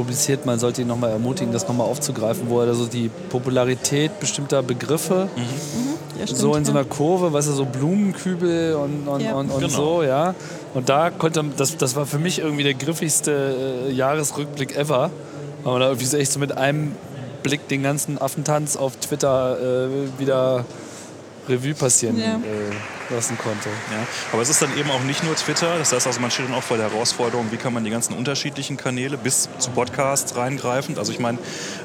[0.00, 0.46] publiziert.
[0.46, 5.28] Man sollte ihn nochmal ermutigen, das nochmal aufzugreifen, wo er also die Popularität bestimmter Begriffe
[5.36, 5.90] mhm.
[6.18, 9.32] Ja, stimmt, so in so einer Kurve, weißt du, so Blumenkübel und, und, ja.
[9.34, 9.72] und, und genau.
[9.72, 10.34] so, ja.
[10.74, 15.10] Und da konnte, das, das war für mich irgendwie der griffigste äh, Jahresrückblick ever,
[15.62, 16.94] weil man da irgendwie so echt so mit einem
[17.42, 20.64] Blick den ganzen Affentanz auf Twitter äh, wieder
[21.48, 22.34] Revue passieren ja.
[22.34, 23.68] äh, lassen konnte.
[23.90, 24.06] Ja.
[24.32, 26.54] Aber es ist dann eben auch nicht nur Twitter, das heißt also, man steht dann
[26.54, 30.98] auch vor der Herausforderung, wie kann man die ganzen unterschiedlichen Kanäle bis zu Podcasts reingreifen.
[30.98, 31.38] Also ich meine,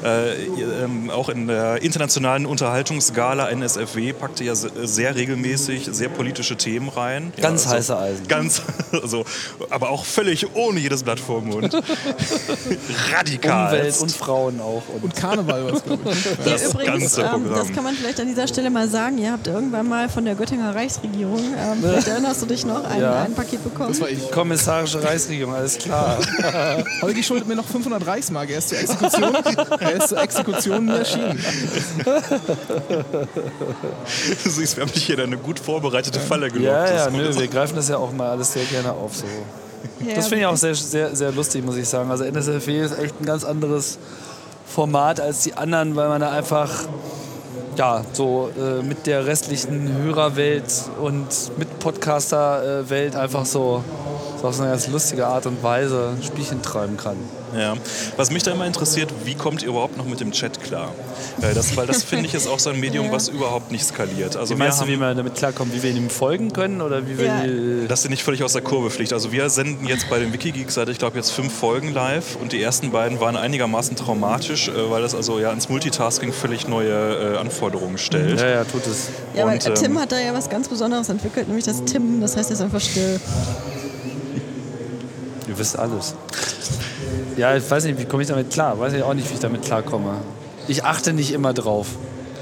[0.04, 6.90] äh, äh, auch in der internationalen Unterhaltungsgala NSFW packte ja sehr regelmäßig sehr politische Themen
[6.90, 7.34] rein.
[7.40, 8.28] Ganz ja, also, heiße Eisen.
[8.28, 8.62] Ganz,
[8.92, 9.26] also,
[9.70, 11.74] aber auch völlig ohne jedes Blatt vor Mund.
[13.16, 13.74] Radikal.
[13.74, 14.84] Umwelt und Frauen auch.
[14.94, 16.46] Und, und Karneval was, glaube ich.
[16.46, 19.18] Das Übrigens, ähm, das kann man vielleicht an dieser Stelle mal sagen.
[19.18, 23.01] Ihr habt irgendwann mal von der Göttinger Reichsregierung, ähm, vielleicht erinnerst du dich noch, ein,
[23.01, 23.24] ja.
[23.24, 23.89] ein Paket bekommen?
[23.89, 24.32] Das war ich.
[24.32, 26.18] Kommissarische Reichsregierung, alles klar.
[27.01, 28.49] Holgi schuldet mir noch 500 Reichsmark.
[28.49, 29.36] Er ist zur Exekution,
[29.80, 31.43] er ist zur Exekution erschienen.
[34.43, 36.89] du siehst, wir haben dich hier eine gut vorbereitete Falle gelockt.
[36.89, 39.16] Ja, ja, nö, wir greifen das ja auch mal alles sehr gerne auf.
[39.16, 39.26] So.
[40.05, 42.09] Ja, das finde ich auch sehr, sehr, sehr lustig, muss ich sagen.
[42.11, 43.97] Also NSFW ist echt ein ganz anderes
[44.68, 46.86] Format als die anderen, weil man da einfach
[47.78, 50.72] ja, so äh, mit der restlichen Hörerwelt
[51.02, 53.84] und mit Podcaster-Welt einfach so,
[54.46, 57.18] so auf so eine ganz lustige Art und Weise Spielchen treiben kann.
[57.58, 57.74] Ja.
[58.18, 60.93] Was mich da immer interessiert, wie kommt ihr überhaupt noch mit dem Chat klar?
[61.41, 64.36] Äh, das, weil das finde ich ist auch so ein Medium, was überhaupt nicht skaliert.
[64.36, 66.82] Also Wie wir meinst du, haben, wie wir damit klarkommen, wie wir ihm folgen können
[66.82, 67.41] oder wie wir Ja.
[67.43, 69.14] die, dass sie nicht völlig aus der Kurve fliegt.
[69.14, 72.52] Also wir senden jetzt bei den Wikigeeks seit, ich glaube, jetzt fünf Folgen live und
[72.52, 77.36] die ersten beiden waren einigermaßen traumatisch, äh, weil das also ja ins Multitasking völlig neue
[77.36, 78.39] äh, Anforderungen stellt.
[78.41, 79.10] Ja, ja, tut es.
[79.34, 81.84] Ja, aber Und, äh, Tim ähm, hat da ja was ganz Besonderes entwickelt, nämlich das
[81.86, 83.20] Tim, das heißt, er ist einfach still.
[85.56, 86.16] Ihr wisst alles.
[87.38, 88.78] Ja, ich weiß nicht, wie komme ich damit klar?
[88.78, 90.16] Weiß ich auch nicht, wie ich damit klarkomme.
[90.68, 91.88] Ich achte nicht immer drauf.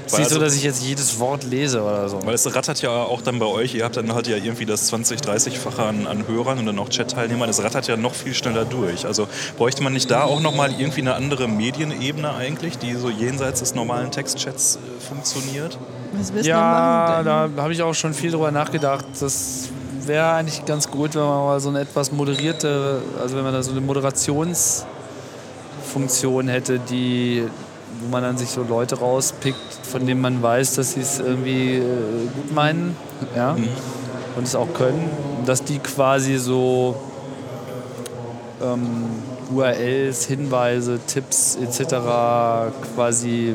[0.06, 2.18] Es ist nicht so, also- dass ich jetzt jedes Wort lese oder so.
[2.24, 4.88] Weil es rattert ja auch dann bei euch, ihr habt dann halt ja irgendwie das
[4.88, 8.64] 20, 30-fache an, an Hörern und dann auch Chat-Teilnehmern, es rattert ja noch viel schneller
[8.64, 9.06] durch.
[9.06, 13.60] Also bräuchte man nicht da auch nochmal irgendwie eine andere Medienebene eigentlich, die so jenseits
[13.60, 15.78] des normalen Textchats äh, funktioniert?
[16.42, 19.04] Ja, da habe ich auch schon viel drüber nachgedacht.
[19.20, 19.68] Das
[20.06, 23.62] wäre eigentlich ganz gut, wenn man mal so eine etwas moderierte, also wenn man da
[23.62, 27.46] so eine Moderationsfunktion hätte, die,
[28.00, 31.76] wo man dann sich so Leute rauspickt, von denen man weiß, dass sie es irgendwie
[31.76, 32.94] äh, gut meinen,
[33.36, 33.56] ja,
[34.36, 35.08] und es auch können,
[35.46, 36.96] dass die quasi so
[38.62, 39.06] ähm,
[39.54, 41.94] URLs, Hinweise, Tipps etc.
[42.94, 43.54] quasi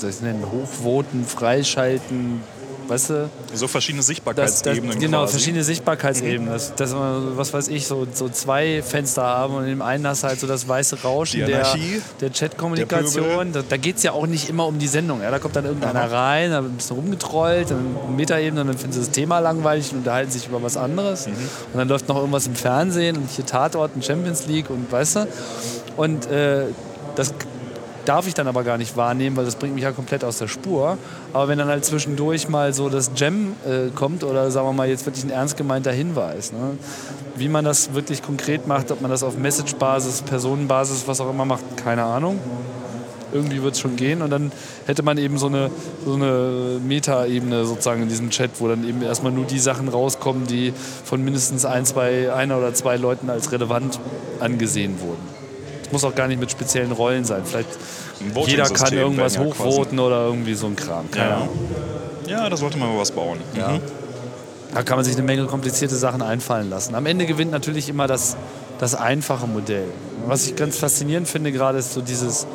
[0.00, 2.40] soll ich es nennen, hochvoten, freischalten,
[2.90, 3.30] weißt du?
[3.54, 5.32] So verschiedene Das, das, Sichtbarkeitsebenen genau, quasi.
[5.32, 6.52] verschiedene Sichtbarkeitsebenen.
[6.52, 10.06] Dass, dass man, was weiß ich, so, so zwei Fenster haben und in dem einen
[10.06, 11.66] hast du halt so das weiße Rauschen der,
[12.20, 13.52] der Chatkommunikation.
[13.52, 15.22] Da, da geht es ja auch nicht immer um die Sendung.
[15.22, 15.30] Ja?
[15.30, 18.94] Da kommt dann irgendeiner rein, da wird ein bisschen rumgetrollt, dann Metaebene und dann finden
[18.94, 21.26] sie das Thema langweilig und unterhalten sich über was anderes.
[21.26, 21.32] Mhm.
[21.72, 25.16] Und dann läuft noch irgendwas im Fernsehen und hier Tatort und Champions League und weißt
[25.16, 25.28] du.
[25.96, 26.64] Und äh,
[27.14, 27.34] das
[28.04, 30.48] darf ich dann aber gar nicht wahrnehmen, weil das bringt mich ja komplett aus der
[30.48, 30.98] Spur.
[31.32, 34.88] Aber wenn dann halt zwischendurch mal so das Gem äh, kommt oder sagen wir mal
[34.88, 36.78] jetzt wirklich ein ernst gemeinter Hinweis, ne?
[37.36, 41.44] wie man das wirklich konkret macht, ob man das auf Message-Basis, Personenbasis, was auch immer
[41.44, 42.38] macht, keine Ahnung.
[43.32, 44.50] Irgendwie wird es schon gehen und dann
[44.86, 45.70] hätte man eben so eine,
[46.04, 50.48] so eine Meta-Ebene sozusagen in diesem Chat, wo dann eben erstmal nur die Sachen rauskommen,
[50.48, 50.72] die
[51.04, 54.00] von mindestens ein, zwei, einer oder zwei Leuten als relevant
[54.40, 55.39] angesehen wurden.
[55.92, 57.42] Muss auch gar nicht mit speziellen Rollen sein.
[57.44, 57.68] Vielleicht
[58.46, 61.10] jeder kann irgendwas ja quasi- hochvoten oder irgendwie so ein Kram.
[61.10, 61.36] Keine Ja.
[61.36, 61.48] Ahnung.
[62.26, 63.38] Ja, da sollte man mal was bauen.
[63.56, 63.68] Ja.
[63.70, 63.80] Mhm.
[64.72, 66.94] Da kann man sich eine Menge komplizierte Sachen einfallen lassen.
[66.94, 68.36] Am Ende gewinnt natürlich immer das,
[68.78, 69.88] das einfache Modell.
[70.26, 72.46] Was ich ganz faszinierend finde gerade, ist so dieses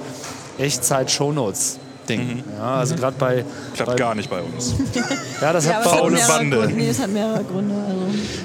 [2.08, 2.44] Echtzeit-Shownotes-Ding.
[2.58, 4.76] Ja, also gerade bei, Klappt bei gar nicht bei uns.
[5.42, 6.58] ja, das Ja, hat Faule Bande.
[6.58, 6.76] Gründe.
[6.76, 7.76] Nee, es hat mehrere Gründe.
[7.76, 7.96] Also.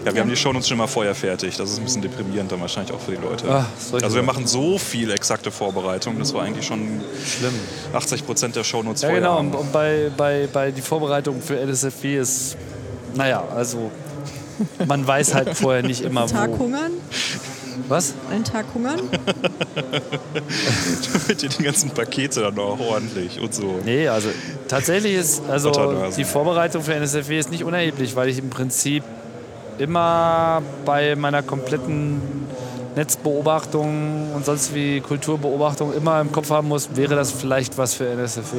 [0.04, 1.56] Ja, wir haben die Shownotes schon mal vorher fertig.
[1.56, 3.48] Das ist ein bisschen deprimierend dann wahrscheinlich auch für die Leute.
[3.50, 6.18] Ah, solche also wir machen so viel exakte Vorbereitung.
[6.18, 7.54] Das war eigentlich schon schlimm.
[7.92, 9.20] 80 Prozent der Shownotes Ja, vorher.
[9.22, 9.38] genau.
[9.38, 9.52] haben.
[9.54, 12.56] Und, bei, bei, bei die Vorbereitung für LSFW ist,
[13.14, 13.90] naja, also
[14.86, 16.58] man weiß halt vorher nicht immer Tag wo.
[16.64, 16.92] hungern?
[17.88, 18.14] Was?
[18.30, 19.00] Einen Tag hungern?
[21.28, 23.80] Mit die ganzen Pakete dann auch ordentlich und so.
[23.84, 24.28] Nee, also
[24.68, 29.04] tatsächlich ist also die Vorbereitung für NSFW ist nicht unerheblich, weil ich im Prinzip
[29.78, 32.20] immer bei meiner kompletten
[32.96, 38.06] Netzbeobachtung und sonst wie Kulturbeobachtung immer im Kopf haben muss, wäre das vielleicht was für
[38.08, 38.56] NSFW.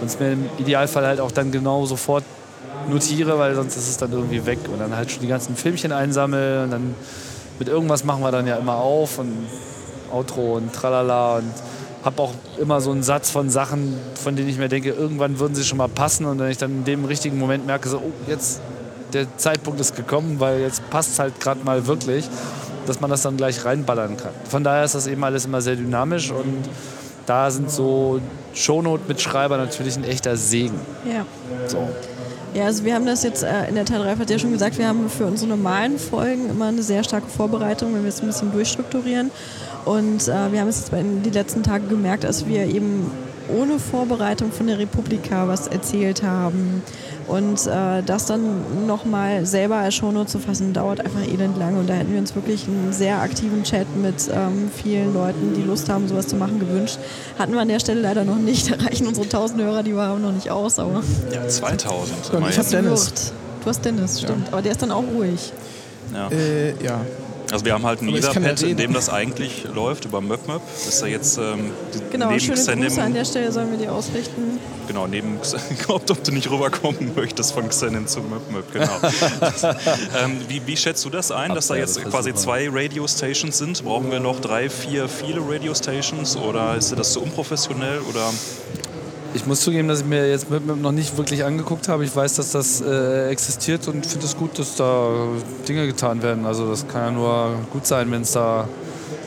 [0.00, 2.24] Und es mir im Idealfall halt auch dann genau sofort
[2.88, 5.92] notiere, weil sonst ist es dann irgendwie weg und dann halt schon die ganzen Filmchen
[5.92, 6.94] einsammeln und dann
[7.60, 9.46] mit irgendwas machen wir dann ja immer auf und
[10.10, 11.52] Outro und tralala und
[12.02, 15.54] habe auch immer so einen Satz von Sachen, von denen ich mir denke, irgendwann würden
[15.54, 18.12] sie schon mal passen und wenn ich dann in dem richtigen Moment merke, so, oh,
[18.26, 18.60] jetzt
[19.12, 22.28] der Zeitpunkt ist gekommen, weil jetzt passt es halt gerade mal wirklich,
[22.86, 24.32] dass man das dann gleich reinballern kann.
[24.48, 26.68] Von daher ist das eben alles immer sehr dynamisch und
[27.26, 28.20] da sind so
[28.54, 30.80] Shownote-Mitschreiber natürlich ein echter Segen.
[31.04, 31.26] Ja.
[31.66, 31.88] So.
[32.52, 34.76] Ja, also wir haben das jetzt äh, in der Teil 3 hat ja schon gesagt,
[34.76, 38.26] wir haben für unsere normalen Folgen immer eine sehr starke Vorbereitung, wenn wir es ein
[38.26, 39.30] bisschen durchstrukturieren.
[39.84, 43.08] Und äh, wir haben es jetzt die letzten Tage gemerkt, dass wir eben
[43.56, 46.82] ohne Vorbereitung von der Republika was erzählt haben.
[47.30, 51.78] Und äh, das dann nochmal selber als Shownote zu fassen, dauert einfach elend lange.
[51.78, 55.62] Und da hätten wir uns wirklich einen sehr aktiven Chat mit ähm, vielen Leuten, die
[55.62, 56.98] Lust haben, sowas zu machen, gewünscht.
[57.38, 58.68] Hatten wir an der Stelle leider noch nicht.
[58.80, 60.78] Da reichen unsere 1000 Hörer, die wir haben, noch nicht aus.
[60.78, 61.02] Aber
[61.32, 62.16] Ja, 2000.
[62.16, 62.58] Und ich immerhin.
[62.58, 63.32] hab Dennis.
[63.62, 64.48] Du hast Dennis, stimmt.
[64.52, 65.52] Aber der ist dann auch ruhig.
[66.12, 66.28] ja.
[66.30, 67.00] Äh, ja.
[67.52, 70.62] Also wir haben halt ein Etherpad, in dem das eigentlich läuft, über MöpMöp.
[70.86, 73.78] Ist da jetzt ähm, die- Genau, neben schöne Xenim, Grüße an der Stelle sollen wir
[73.78, 74.58] dir ausrichten.
[74.86, 78.90] Genau, neben Xenim, ob, ob du nicht rüberkommen möchtest von Xenim zu MöpMöp, genau.
[80.22, 82.36] ähm, wie, wie schätzt du das ein, dass da jetzt das quasi versuchen.
[82.36, 83.84] zwei Radio-Stations sind?
[83.84, 88.30] Brauchen wir noch drei, vier, viele Radio-Stations oder ist das zu unprofessionell oder...
[89.32, 92.04] Ich muss zugeben, dass ich mir jetzt mit, mit noch nicht wirklich angeguckt habe.
[92.04, 95.10] Ich weiß, dass das äh, existiert und finde es gut, dass da
[95.68, 96.46] Dinge getan werden.
[96.46, 98.68] Also das kann ja nur gut sein, wenn es da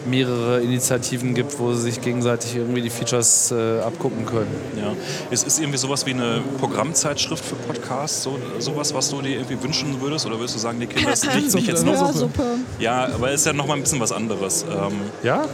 [0.06, 4.54] mehrere Initiativen gibt, wo sie sich gegenseitig irgendwie die Features äh, abgucken können.
[4.76, 4.93] Ja.
[5.32, 9.62] Es ist irgendwie sowas wie eine Programmzeitschrift für Podcasts, so, sowas, was du dir irgendwie
[9.64, 10.26] wünschen würdest?
[10.26, 12.14] Oder würdest du sagen, die Kinder das nicht, nicht jetzt noch.
[12.80, 14.66] Ja, aber es ist ja noch mal ein bisschen was anderes.
[14.70, 14.93] Ähm,
[15.24, 15.45] Ja?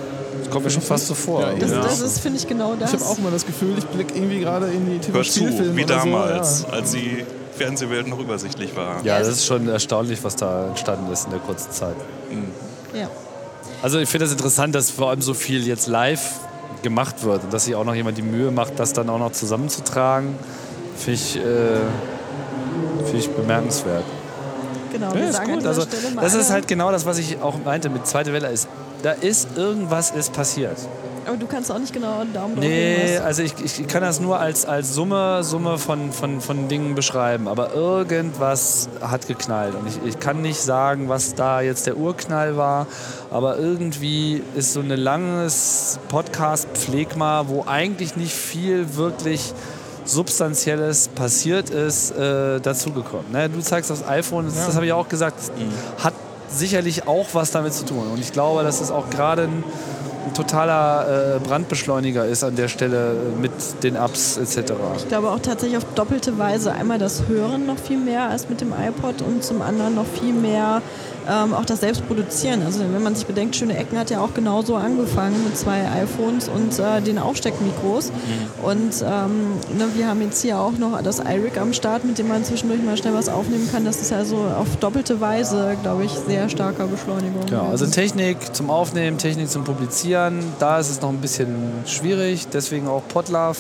[0.50, 1.42] Das kommt mir schon fast so vor.
[1.42, 1.82] Ja, Das, Ja.
[1.82, 2.94] das ist, finde ich, genau das.
[2.94, 5.76] Ich habe auch immer das Gefühl, ich blicke irgendwie gerade in die hör zu, TV-Spielfilme
[5.76, 6.74] wie damals, So, ja.
[6.74, 7.26] als die
[7.56, 9.04] Fernsehwelt noch übersichtlich war.
[9.04, 11.96] Ja, das ist schon erstaunlich, was da entstanden ist in der kurzen Zeit.
[12.94, 13.08] ja.
[13.82, 16.40] Also ich finde es das interessant, dass vor allem so viel jetzt live
[16.82, 19.32] gemacht wird und dass sich auch noch jemand die Mühe macht, das dann auch noch
[19.32, 20.36] zusammenzutragen,
[20.98, 21.42] finde ich, äh,
[23.06, 24.04] finde ich bemerkenswert.
[24.92, 25.66] Genau, Ja, wir ist gut.
[25.66, 25.82] Also,
[26.16, 28.68] mal das ist halt genau das, was ich auch meinte mit zweite Welle ist.
[29.02, 30.78] Da ist irgendwas ist passiert.
[31.26, 34.20] Aber du kannst auch nicht genau einen Daumen drauf Nee, also ich, ich kann das
[34.20, 37.48] nur als, als Summe, Summe von, von, von Dingen beschreiben.
[37.48, 39.76] Aber irgendwas hat geknallt.
[39.76, 42.88] Und ich, ich kann nicht sagen, was da jetzt der Urknall war.
[43.30, 49.54] Aber irgendwie ist so ein langes Podcast-Pflegma, wo eigentlich nicht viel wirklich
[50.06, 53.32] Substanzielles passiert ist, äh, dazugekommen.
[53.32, 53.50] Ne?
[53.50, 55.52] Du zeigst das iPhone, das, das habe ich auch gesagt, das
[56.04, 56.14] hat
[56.52, 58.08] sicherlich auch was damit zu tun.
[58.12, 59.64] Und ich glaube, dass es auch gerade ein,
[60.26, 63.52] ein totaler äh, Brandbeschleuniger ist an der Stelle mit
[63.84, 64.74] den Apps etc.
[64.98, 66.72] Ich glaube auch tatsächlich auf doppelte Weise.
[66.72, 70.34] Einmal das Hören noch viel mehr als mit dem iPod und zum anderen noch viel
[70.34, 70.82] mehr
[71.30, 72.64] ähm, auch das Selbstproduzieren.
[72.64, 76.50] Also wenn man sich bedenkt, Schöne Ecken hat ja auch genauso angefangen mit zwei iPhones
[76.50, 78.12] und äh, den Aufsteckmikros.
[78.64, 82.28] Und ähm, ne, wir haben jetzt hier auch noch das iRig am Start, mit dem
[82.28, 83.86] man zwischendurch mal schnell was aufnehmen kann.
[83.86, 87.48] Das ist also auf doppelte Weise, glaube ich, sehr starker Beschleunigung.
[87.52, 92.48] Ja, also Technik zum Aufnehmen, Technik zum Publizieren, da ist es noch ein bisschen schwierig,
[92.52, 93.58] deswegen auch Podlove.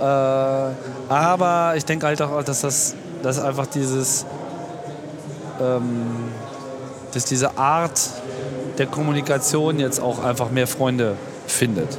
[0.00, 2.94] Äh, aber ich denke halt auch, dass das
[3.24, 4.26] dass einfach dieses,
[5.60, 6.28] ähm,
[7.14, 8.00] dass diese Art
[8.78, 11.98] der Kommunikation jetzt auch einfach mehr Freunde findet.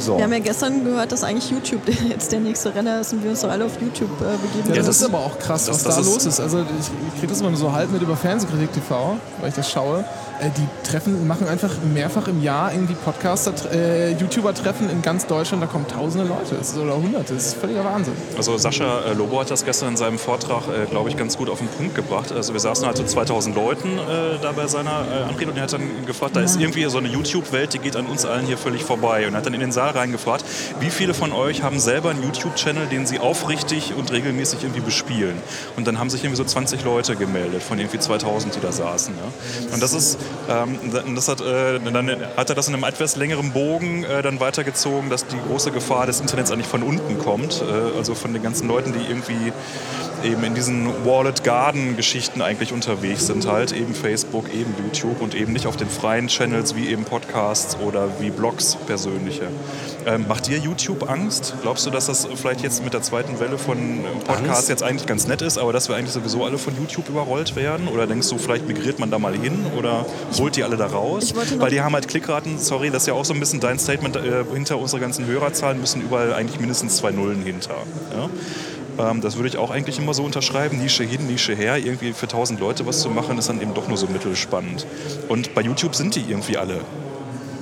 [0.00, 0.16] So.
[0.16, 3.30] Wir haben ja gestern gehört, dass eigentlich YouTube jetzt der nächste Renner ist und wir
[3.30, 5.76] uns doch alle auf YouTube äh, begeben Ja, das, das- ist aber auch krass, das-
[5.76, 6.40] was das da ist- los ist.
[6.40, 6.66] Also ich,
[7.14, 10.04] ich kriege das immer so halb mit über Fernsehkritik TV, weil ich das schaue.
[10.40, 15.62] Äh, die treffen, machen einfach mehrfach im Jahr irgendwie Podcaster, äh, YouTuber-Treffen in ganz Deutschland.
[15.62, 17.34] Da kommen tausende Leute das ist, oder hunderte.
[17.34, 18.14] Das ist völliger Wahnsinn.
[18.36, 21.48] Also Sascha äh, Lobo hat das gestern in seinem Vortrag, äh, glaube ich, ganz gut
[21.48, 22.32] auf den Punkt gebracht.
[22.32, 25.64] Also wir saßen halt so 2000 Leuten äh, da bei seiner äh, Anrede und er
[25.64, 28.58] hat dann gefragt, da ist irgendwie so eine YouTube-Welt, die geht an uns allen hier
[28.58, 29.26] völlig vorbei.
[29.28, 30.44] Und er hat dann in den Saal reingefragt,
[30.78, 35.36] wie viele von euch haben selber einen YouTube-Channel, den sie aufrichtig und regelmäßig irgendwie bespielen?
[35.76, 39.14] Und dann haben sich irgendwie so 20 Leute gemeldet von irgendwie 2000, die da saßen.
[39.16, 39.74] Ja?
[39.74, 40.18] Und das ist,
[40.48, 40.78] ähm,
[41.16, 45.10] das hat, äh, dann hat er das in einem etwas längeren Bogen äh, dann weitergezogen,
[45.10, 48.68] dass die große Gefahr des Internets eigentlich von unten kommt, äh, also von den ganzen
[48.68, 49.52] Leuten, die irgendwie
[50.24, 55.34] eben in diesen Wallet Garden Geschichten eigentlich unterwegs sind, halt eben Facebook, eben YouTube und
[55.34, 59.48] eben nicht auf den freien Channels wie eben Podcasts oder wie Blogs persönliche.
[60.06, 61.54] Ähm, macht dir YouTube Angst?
[61.62, 64.68] Glaubst du, dass das vielleicht jetzt mit der zweiten Welle von äh, Podcasts Angst?
[64.68, 67.88] jetzt eigentlich ganz nett ist, aber dass wir eigentlich sowieso alle von YouTube überrollt werden?
[67.88, 70.06] Oder denkst du, vielleicht migriert man da mal hin oder
[70.38, 71.34] holt die alle da raus?
[71.58, 74.16] Weil die haben halt Klickraten, sorry, das ist ja auch so ein bisschen dein Statement,
[74.16, 77.76] äh, hinter unserer ganzen Hörerzahlen müssen überall eigentlich mindestens zwei Nullen hinter.
[78.16, 78.28] Ja?
[78.98, 81.78] Ähm, das würde ich auch eigentlich immer so unterschreiben, Nische hin, Nische her.
[81.78, 84.86] Irgendwie für 1000 Leute was zu machen, ist dann eben doch nur so mittelspannend.
[85.28, 86.80] Und bei YouTube sind die irgendwie alle.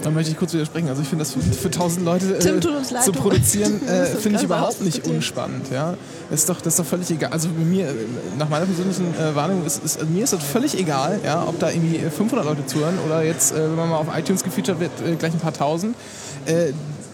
[0.03, 0.89] Da möchte ich kurz widersprechen.
[0.89, 3.21] Also ich finde das für, für 1000 Leute Tim, äh, tut uns leid, zu du-
[3.21, 5.67] produzieren, du äh, finde ich überhaupt nicht unspannend.
[5.71, 5.95] Ja?
[6.31, 7.31] Das, ist doch, das ist doch völlig egal.
[7.33, 7.93] Also bei mir, äh,
[8.39, 11.59] nach meiner persönlichen äh, Wahrnehmung, ist, ist, also mir ist das völlig egal, ja, ob
[11.61, 14.91] da irgendwie 500 Leute zuhören oder jetzt, äh, wenn man mal auf iTunes gefeatured wird,
[15.07, 15.95] äh, gleich ein paar tausend.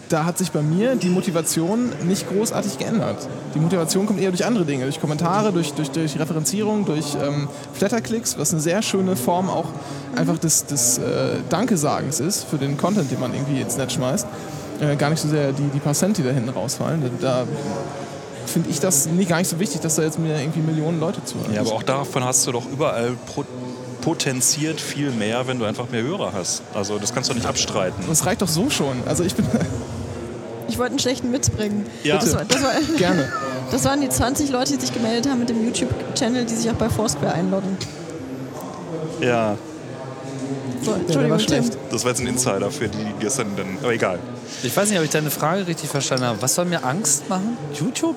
[0.09, 3.27] Da hat sich bei mir die Motivation nicht großartig geändert.
[3.53, 7.49] Die Motivation kommt eher durch andere Dinge, durch Kommentare, durch, durch, durch Referenzierung, durch ähm,
[7.73, 9.65] Flatterklicks, was eine sehr schöne Form auch
[10.15, 14.27] einfach des, des äh, Dankesagens ist für den Content, den man irgendwie ins Netz schmeißt.
[14.79, 17.01] Äh, gar nicht so sehr die, die paar Cent, die da hinten rausfallen.
[17.19, 17.47] Da, da
[18.45, 21.23] finde ich das nicht, gar nicht so wichtig, dass da jetzt mir irgendwie Millionen Leute
[21.23, 21.53] zuhören.
[21.53, 23.43] Ja, aber auch davon hast du doch überall pro
[24.01, 26.61] potenziert viel mehr, wenn du einfach mehr Hörer hast.
[26.73, 28.05] Also das kannst du nicht abstreiten.
[28.07, 28.95] das reicht doch so schon.
[29.05, 29.45] Also ich bin
[30.77, 31.87] Ich wollte einen schlechten Witz bringen.
[32.03, 32.19] Ja.
[32.19, 32.69] Das, war, das, war,
[32.99, 33.27] gerne.
[33.71, 36.75] das waren die 20 Leute, die sich gemeldet haben mit dem YouTube-Channel, die sich auch
[36.75, 37.75] bei Foursquare einloggen.
[39.19, 39.57] Ja,
[40.83, 41.47] So, Entschuldigung, war Tim.
[41.47, 41.77] schlecht.
[41.89, 43.79] das war jetzt ein Insider für die, die gestern dann.
[43.81, 44.19] Aber egal.
[44.61, 46.39] Ich weiß nicht, ob ich deine Frage richtig verstanden habe.
[46.43, 47.57] Was soll mir Angst machen?
[47.73, 48.15] YouTube?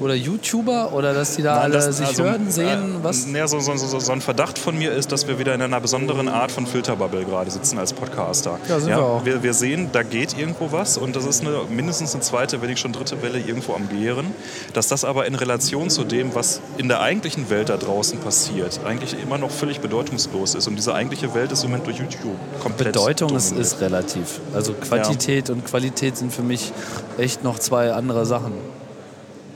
[0.00, 3.26] Oder YouTuber oder dass die da Nein, alle das- sich also, hören, sehen, äh, was?
[3.26, 5.80] naja, so, so, so, so ein Verdacht von mir ist, dass wir wieder in einer
[5.80, 8.58] besonderen Art von Filterbubble gerade sitzen als Podcaster.
[8.68, 9.24] Ja, sind wir auch.
[9.24, 12.68] Wir, wir sehen, da geht irgendwo was und das ist eine, mindestens eine zweite, wenn
[12.70, 14.26] nicht schon dritte Welle irgendwo am Gären.
[14.72, 18.80] Dass das aber in Relation zu dem, was in der eigentlichen Welt da draußen passiert,
[18.84, 20.66] eigentlich immer noch völlig bedeutungslos ist.
[20.68, 23.66] Und diese eigentliche Welt ist im Moment durch YouTube komplett Bedeutung ist, dominiert.
[23.72, 24.40] ist relativ.
[24.54, 26.72] Also Quantität und Qualität sind für mich
[27.18, 28.52] echt noch zwei andere Sachen.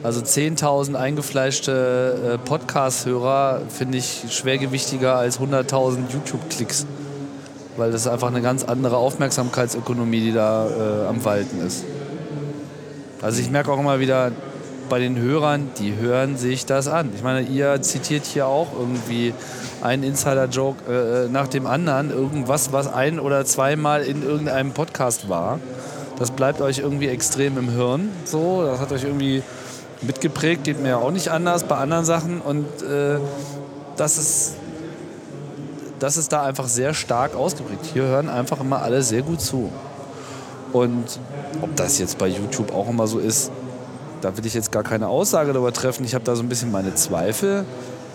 [0.03, 6.87] Also 10.000 eingefleischte äh, Podcast-Hörer finde ich schwergewichtiger als 100.000 YouTube-Klicks.
[7.77, 11.85] Weil das ist einfach eine ganz andere Aufmerksamkeitsökonomie, die da äh, am Walten ist.
[13.21, 14.33] Also ich merke auch immer wieder
[14.89, 17.11] bei den Hörern, die hören sich das an.
[17.15, 19.35] Ich meine, ihr zitiert hier auch irgendwie
[19.83, 25.61] einen Insider-Joke äh, nach dem anderen, irgendwas, was ein oder zweimal in irgendeinem Podcast war.
[26.19, 28.11] Das bleibt euch irgendwie extrem im Hirn.
[28.25, 29.43] So, das hat euch irgendwie
[30.03, 32.41] mitgeprägt, geht mir ja auch nicht anders bei anderen Sachen.
[32.41, 33.19] Und äh,
[33.97, 34.55] das ist
[36.01, 37.87] das ist da einfach sehr stark ausgeprägt.
[37.93, 39.71] Hier hören einfach immer alle sehr gut zu.
[40.73, 41.21] Und
[41.61, 43.53] ob das jetzt bei YouTube auch immer so ist,
[44.23, 46.05] da will ich jetzt gar keine Aussage darüber treffen.
[46.05, 47.65] Ich habe da so ein bisschen meine Zweifel.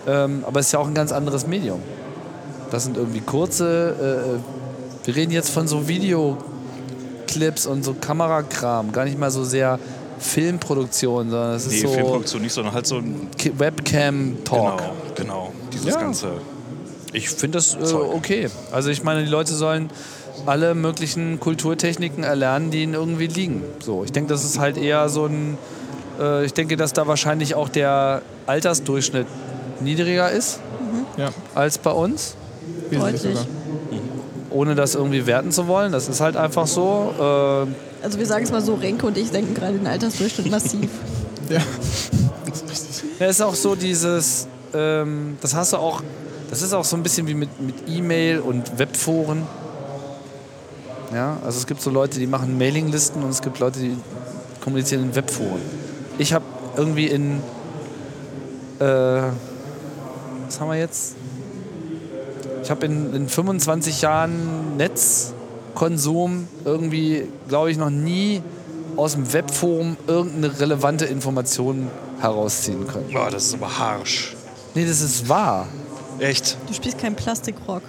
[0.06, 1.80] Ähm, aber es ist ja auch ein ganz anderes Medium.
[2.70, 4.40] Das sind irgendwie kurze.
[4.42, 9.78] Äh, wir reden jetzt von so Videoclips und so Kamerakram, gar nicht mal so sehr
[10.18, 13.28] Filmproduktion, sondern es ist Nee, so Filmproduktion nicht, sondern halt so ein.
[13.58, 14.78] Webcam-Talk.
[14.78, 15.52] Genau, genau.
[15.72, 16.00] Dieses Ja.
[16.00, 16.28] ganze.
[17.12, 18.48] Ich finde das äh, okay.
[18.72, 19.90] Also ich meine, die Leute sollen
[20.44, 23.62] alle möglichen Kulturtechniken erlernen, die ihnen irgendwie liegen.
[23.80, 25.56] So, ich denke, das ist halt eher so ein.
[26.20, 29.26] Äh, ich denke, dass da wahrscheinlich auch der Altersdurchschnitt
[29.80, 30.60] niedriger ist
[31.16, 32.34] Ja, als bei uns,
[32.90, 33.20] Deutlich.
[33.22, 33.46] sogar.
[34.50, 35.92] ohne das irgendwie werten zu wollen.
[35.92, 37.12] Das ist halt einfach so.
[37.18, 40.88] Äh, Also wir sagen es mal so, Renke und ich senken gerade den Altersdurchschnitt massiv.
[41.48, 41.60] Ja.
[43.20, 46.02] Ja, ist auch so dieses, ähm, das hast du auch,
[46.50, 49.42] das ist auch so ein bisschen wie mit, mit E-Mail und Webforen.
[51.12, 53.96] Ja, also es gibt so Leute, die machen Mailinglisten und es gibt Leute, die
[54.60, 55.60] kommunizieren in Webforen.
[56.18, 56.44] Ich habe
[56.76, 57.40] irgendwie in,
[58.80, 58.84] äh,
[60.46, 61.16] was haben wir jetzt?
[62.62, 64.76] Ich habe in, in 25 Jahren
[65.76, 68.42] Netzkonsum irgendwie, glaube ich, noch nie
[68.96, 73.12] aus dem Webforum irgendeine relevante Information herausziehen können.
[73.12, 74.34] Boah, das ist aber harsch.
[74.74, 75.68] Nee, das ist wahr.
[76.18, 76.56] Echt?
[76.66, 77.82] Du spielst keinen Plastikrock.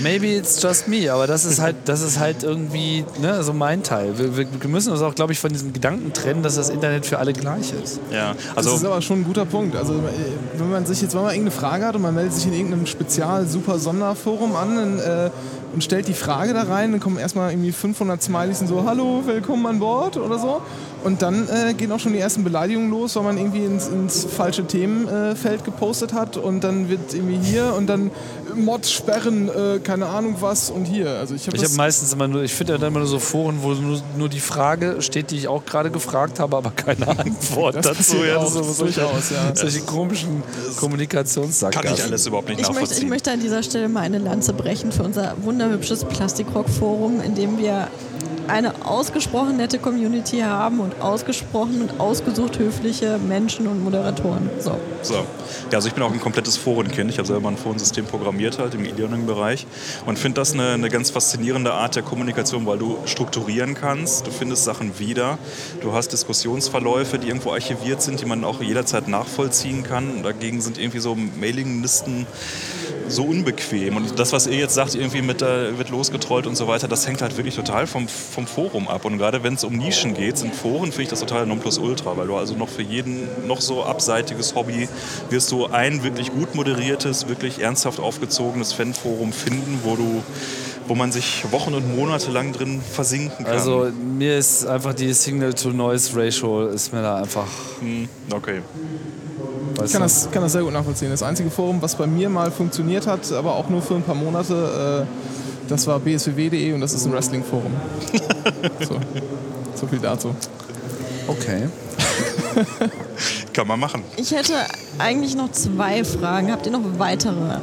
[0.00, 3.82] Maybe it's just me, aber das ist halt, das ist halt irgendwie ne, so mein
[3.82, 4.18] Teil.
[4.18, 7.18] Wir, wir, müssen uns auch, glaube ich, von diesem Gedanken trennen, dass das Internet für
[7.18, 8.00] alle gleich ist.
[8.10, 8.34] Ja.
[8.54, 9.76] Das ist Also, aber schon ein guter Punkt.
[9.76, 12.46] Also äh, wenn man sich jetzt wenn man irgendeine Frage hat und man meldet sich
[12.46, 15.30] in irgendeinem spezial super Sonderforum an dann, äh,
[15.74, 19.22] und stellt die Frage da rein, dann kommen erstmal irgendwie 500 Smileys und so, hallo,
[19.24, 20.62] willkommen an Bord oder so.
[21.02, 24.24] Und dann äh, gehen auch schon die ersten Beleidigungen los, weil man irgendwie ins, ins
[24.24, 28.12] falsche Themenfeld äh, gepostet hat und dann wird irgendwie hier und dann
[28.54, 31.10] Mods sperren, äh, keine Ahnung was und hier.
[31.10, 33.58] Also ich habe habe meistens immer nur, ich finde ja dann immer nur so Foren,
[33.62, 37.76] wo nur, nur die Frage steht, die ich auch gerade gefragt habe, aber keine Antwort
[37.76, 38.16] Das dazu.
[38.24, 39.54] Ja, auch, so, solche, durchaus, ja.
[39.54, 40.42] solche komischen
[40.78, 41.88] Kommunikationssackgassen.
[41.88, 43.08] kann ich alles überhaupt nicht Ich möchte, ich nachvollziehen.
[43.08, 47.88] möchte an dieser Stelle mal eine Lanze brechen für unser wunderhübsches Plastikrock-Forum, in dem wir
[48.48, 54.50] eine ausgesprochen nette Community haben und ausgesprochen und ausgesucht höfliche Menschen und Moderatoren.
[54.58, 54.78] So.
[55.02, 55.14] So.
[55.14, 57.10] Ja, also ich bin auch ein komplettes Forenkind.
[57.10, 59.66] Ich habe selber ein Forensystem programmiert halt im E-Learning-Bereich
[60.06, 64.30] und finde das eine, eine ganz faszinierende Art der Kommunikation, weil du strukturieren kannst, du
[64.30, 65.38] findest Sachen wieder,
[65.80, 70.22] du hast Diskussionsverläufe, die irgendwo archiviert sind, die man auch jederzeit nachvollziehen kann.
[70.22, 72.26] Dagegen sind irgendwie so Mailinglisten
[73.08, 73.96] so unbequem.
[73.96, 77.06] Und das, was ihr jetzt sagt, irgendwie mit äh, wird losgetrollt und so weiter, das
[77.06, 79.04] hängt halt wirklich total vom, vom Forum ab.
[79.04, 82.26] Und gerade wenn es um Nischen geht, sind Foren, finde ich das total Nonplusultra, weil
[82.26, 84.88] du also noch für jeden noch so abseitiges Hobby
[85.30, 90.22] wirst du ein wirklich gut moderiertes, wirklich ernsthaft aufgezogenes Fanforum finden, wo du
[90.86, 93.54] wo man sich Wochen und Monate lang drin versinken kann.
[93.54, 97.46] Also mir ist einfach die Signal-to-Noise-Ratio ist mir da einfach.
[97.80, 98.60] Hm, okay.
[99.74, 100.04] Ich weißt kann du?
[100.04, 101.10] das, kann das sehr gut nachvollziehen.
[101.10, 104.14] Das einzige Forum, was bei mir mal funktioniert hat, aber auch nur für ein paar
[104.14, 105.33] Monate, äh,
[105.68, 107.72] das war bsww.de und das ist ein Wrestling-Forum.
[108.80, 108.98] so.
[109.74, 110.34] so viel dazu.
[111.26, 111.68] Okay.
[113.52, 114.02] Kann man machen.
[114.16, 114.54] Ich hätte
[114.98, 116.52] eigentlich noch zwei Fragen.
[116.52, 117.58] Habt ihr noch weitere?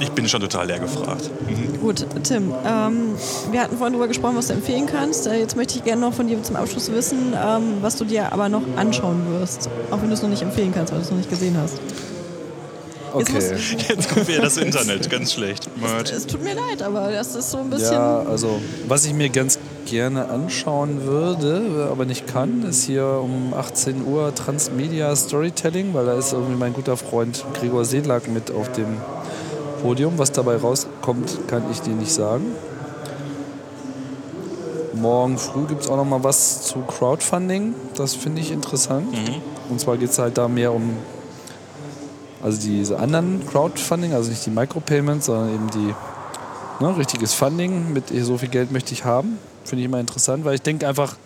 [0.00, 1.30] Ich bin schon total leer gefragt.
[1.46, 1.80] Mhm.
[1.80, 3.14] Gut, Tim, ähm,
[3.50, 5.26] wir hatten vorhin darüber gesprochen, was du empfehlen kannst.
[5.26, 8.32] Äh, jetzt möchte ich gerne noch von dir zum Abschluss wissen, ähm, was du dir
[8.32, 9.68] aber noch anschauen wirst.
[9.90, 11.78] Auch wenn du es noch nicht empfehlen kannst, weil du es noch nicht gesehen hast.
[13.18, 13.32] Jetzt Okay.
[13.34, 15.68] muss- Jetzt kommt wieder das Internet, ganz schlecht.
[15.80, 16.12] Mört.
[16.12, 17.92] Es tut mir leid, aber das ist so ein bisschen.
[17.94, 23.52] Ja, also was ich mir ganz gerne anschauen würde, aber nicht kann, ist hier um
[23.54, 28.70] 18 Uhr Transmedia Storytelling, weil da ist irgendwie mein guter Freund Gregor Sedlak mit auf
[28.72, 28.98] dem
[29.82, 30.14] Podium.
[30.18, 32.44] Was dabei rauskommt, kann ich dir nicht sagen.
[34.94, 37.74] Morgen früh gibt es auch noch mal was zu Crowdfunding.
[37.96, 39.10] Das finde ich interessant.
[39.12, 39.36] Mhm.
[39.70, 40.90] Und zwar geht es halt da mehr um
[42.42, 45.94] also diese anderen Crowdfunding, also nicht die Micropayments, sondern eben die
[46.84, 49.38] ne, richtiges Funding mit so viel Geld möchte ich haben.
[49.64, 51.16] Finde ich immer interessant, weil ich denke einfach,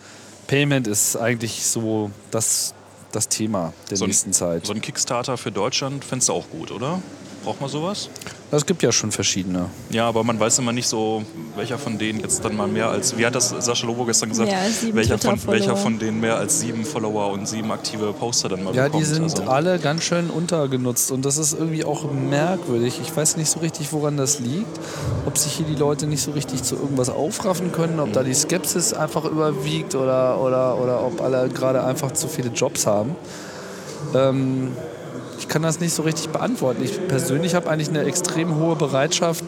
[0.46, 2.74] Payment ist eigentlich so das,
[3.12, 4.66] das Thema der So ein- nächsten Zeit.
[4.66, 7.00] So ein Kickstarter für Deutschland fändest du auch gut, oder?
[7.44, 8.08] Braucht man sowas?
[8.56, 9.66] Es gibt ja schon verschiedene.
[9.90, 11.22] Ja, aber man weiß immer nicht so,
[11.56, 14.50] welcher von denen jetzt dann mal mehr als, wie hat das Sascha Lobo gestern gesagt,
[14.80, 18.64] sieben welcher, von, welcher von denen mehr als sieben Follower und sieben aktive Poster dann
[18.64, 19.02] mal Ja, bekommt.
[19.02, 23.00] die sind also, alle ganz schön untergenutzt und das ist irgendwie auch merkwürdig.
[23.02, 24.80] Ich weiß nicht so richtig, woran das liegt.
[25.26, 28.34] Ob sich hier die Leute nicht so richtig zu irgendwas aufraffen können, ob da die
[28.34, 33.16] Skepsis einfach überwiegt oder, oder, oder ob alle gerade einfach zu viele Jobs haben.
[34.14, 34.68] Ähm,
[35.44, 36.82] ich kann das nicht so richtig beantworten.
[36.82, 39.44] Ich persönlich habe eigentlich eine extrem hohe Bereitschaft,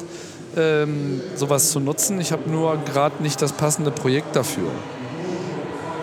[0.55, 2.21] ähm, sowas zu nutzen.
[2.21, 4.69] Ich habe nur gerade nicht das passende Projekt dafür.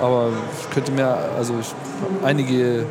[0.02, 0.30] Aber
[0.60, 1.68] ich könnte mir, also ich
[2.24, 2.88] einige,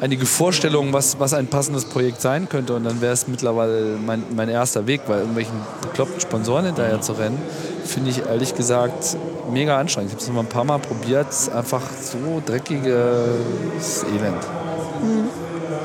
[0.00, 2.74] einige Vorstellungen, was, was ein passendes Projekt sein könnte.
[2.74, 7.12] Und dann wäre es mittlerweile mein, mein erster Weg, weil irgendwelchen bekloppten Sponsoren hinterher zu
[7.12, 7.40] rennen,
[7.84, 9.16] finde ich ehrlich gesagt
[9.52, 10.10] mega anstrengend.
[10.10, 11.28] Ich habe es noch mal ein paar Mal probiert.
[11.30, 14.42] Es ist einfach so dreckiges Elend.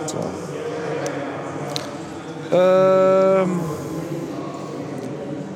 [0.07, 0.44] So.
[2.51, 3.59] Ähm,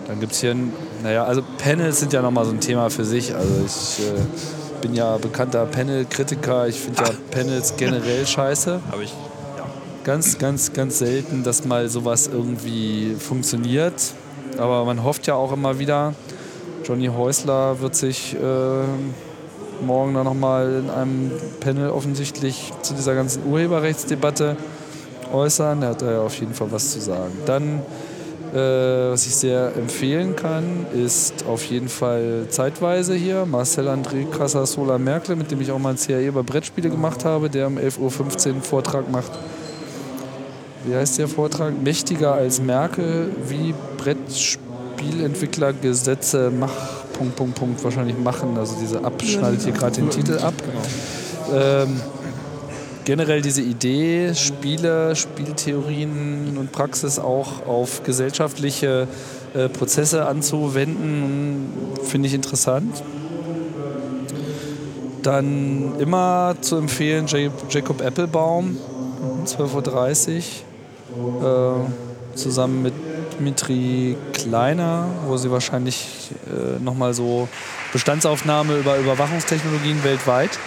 [0.07, 0.73] dann gibt es hier, ein,
[1.03, 3.33] naja, also Panels sind ja nochmal so ein Thema für sich.
[3.35, 4.19] Also ich äh,
[4.81, 6.67] bin ja bekannter Panel-Kritiker.
[6.67, 8.79] Ich finde ja Panels generell scheiße.
[8.91, 9.11] Aber ich,
[9.57, 9.65] ja.
[10.03, 14.13] Ganz, ganz, ganz selten, dass mal sowas irgendwie funktioniert.
[14.57, 16.13] Aber man hofft ja auch immer wieder,
[16.83, 18.37] Johnny Häusler wird sich äh,
[19.85, 24.57] morgen dann nochmal in einem Panel offensichtlich zu dieser ganzen Urheberrechtsdebatte
[25.31, 25.81] äußern.
[25.81, 27.31] Er hat da ja auf jeden Fall was zu sagen.
[27.45, 27.81] Dann,
[28.53, 34.97] äh, was ich sehr empfehlen kann, ist auf jeden Fall zeitweise hier Marcel André Casasola
[34.97, 37.99] Merkel, mit dem ich auch mal ein CAE über Brettspiele gemacht habe, der um 11.15
[37.99, 39.31] Uhr einen Vortrag macht.
[40.85, 41.81] Wie heißt der Vortrag?
[41.81, 46.71] Mächtiger als Merkel, wie Brettspielentwickler Gesetze mach,
[47.13, 48.57] Punkt, Punkt, Punkt, wahrscheinlich machen.
[48.57, 50.53] Also diese ab, schneidet hier gerade den Titel ab.
[51.53, 51.99] Ähm,
[53.09, 59.07] generell diese Idee, Spiele, Spieltheorien und Praxis auch auf gesellschaftliche
[59.55, 63.01] äh, Prozesse anzuwenden, finde ich interessant.
[65.23, 68.77] Dann immer zu empfehlen Ja- Jacob Applebaum,
[69.43, 70.43] 12.30
[71.17, 71.87] Uhr,
[72.35, 72.93] äh, zusammen mit
[73.39, 77.47] Dmitri Kleiner, wo sie wahrscheinlich äh, nochmal so
[77.91, 80.59] Bestandsaufnahme über Überwachungstechnologien weltweit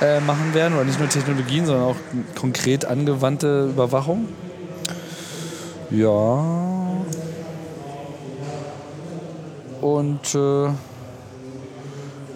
[0.00, 0.74] äh, machen werden.
[0.74, 1.96] Oder nicht nur Technologien, sondern auch
[2.34, 4.28] konkret angewandte Überwachung.
[5.90, 6.44] Ja.
[9.80, 10.66] Und äh,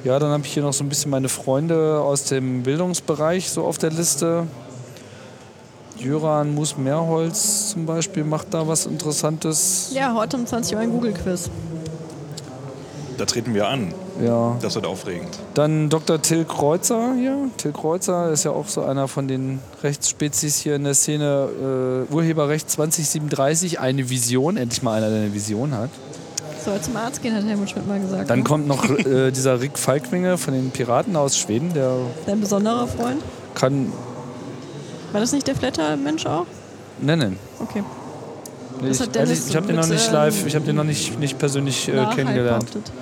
[0.04, 3.64] ja, dann habe ich hier noch so ein bisschen meine Freunde aus dem Bildungsbereich so
[3.64, 4.46] auf der Liste.
[5.96, 9.92] Jöran Mus-Mehrholz zum Beispiel macht da was Interessantes.
[9.94, 11.50] Ja, heute um 20 Uhr ein Google-Quiz.
[13.18, 13.94] Da treten wir an.
[14.20, 14.56] Ja.
[14.60, 15.38] Das wird aufregend.
[15.54, 16.20] Dann Dr.
[16.20, 17.36] Till Kreuzer hier.
[17.56, 22.06] Till Kreuzer ist ja auch so einer von den Rechtsspezies hier in der Szene.
[22.10, 24.56] Äh, Urheberrecht 2037, eine Vision.
[24.56, 25.90] Endlich mal einer, der eine Vision hat.
[26.64, 28.30] Soll zum Arzt gehen, hat Helmut Schmidt mal gesagt.
[28.30, 28.44] Dann ne?
[28.44, 31.72] kommt noch äh, dieser Rick Falkwinger von den Piraten aus Schweden.
[31.74, 31.92] Der
[32.26, 33.20] Dein besonderer Freund.
[33.54, 33.92] kann
[35.10, 36.46] War das nicht der Flatter-Mensch auch?
[37.00, 37.36] nennen.
[37.58, 37.82] Okay.
[38.80, 41.18] Nee, ich ehrlich, ich habe den noch nicht ähm, live, ich habe den noch nicht,
[41.18, 42.70] nicht persönlich äh, kennengelernt.
[42.70, 42.92] behauptet.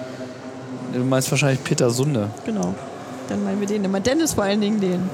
[0.93, 2.31] Du meinst wahrscheinlich Peter Sunde.
[2.45, 2.75] Genau.
[3.29, 4.01] Dann meinen wir den immer.
[4.01, 5.09] Dennis vor allen Dingen den.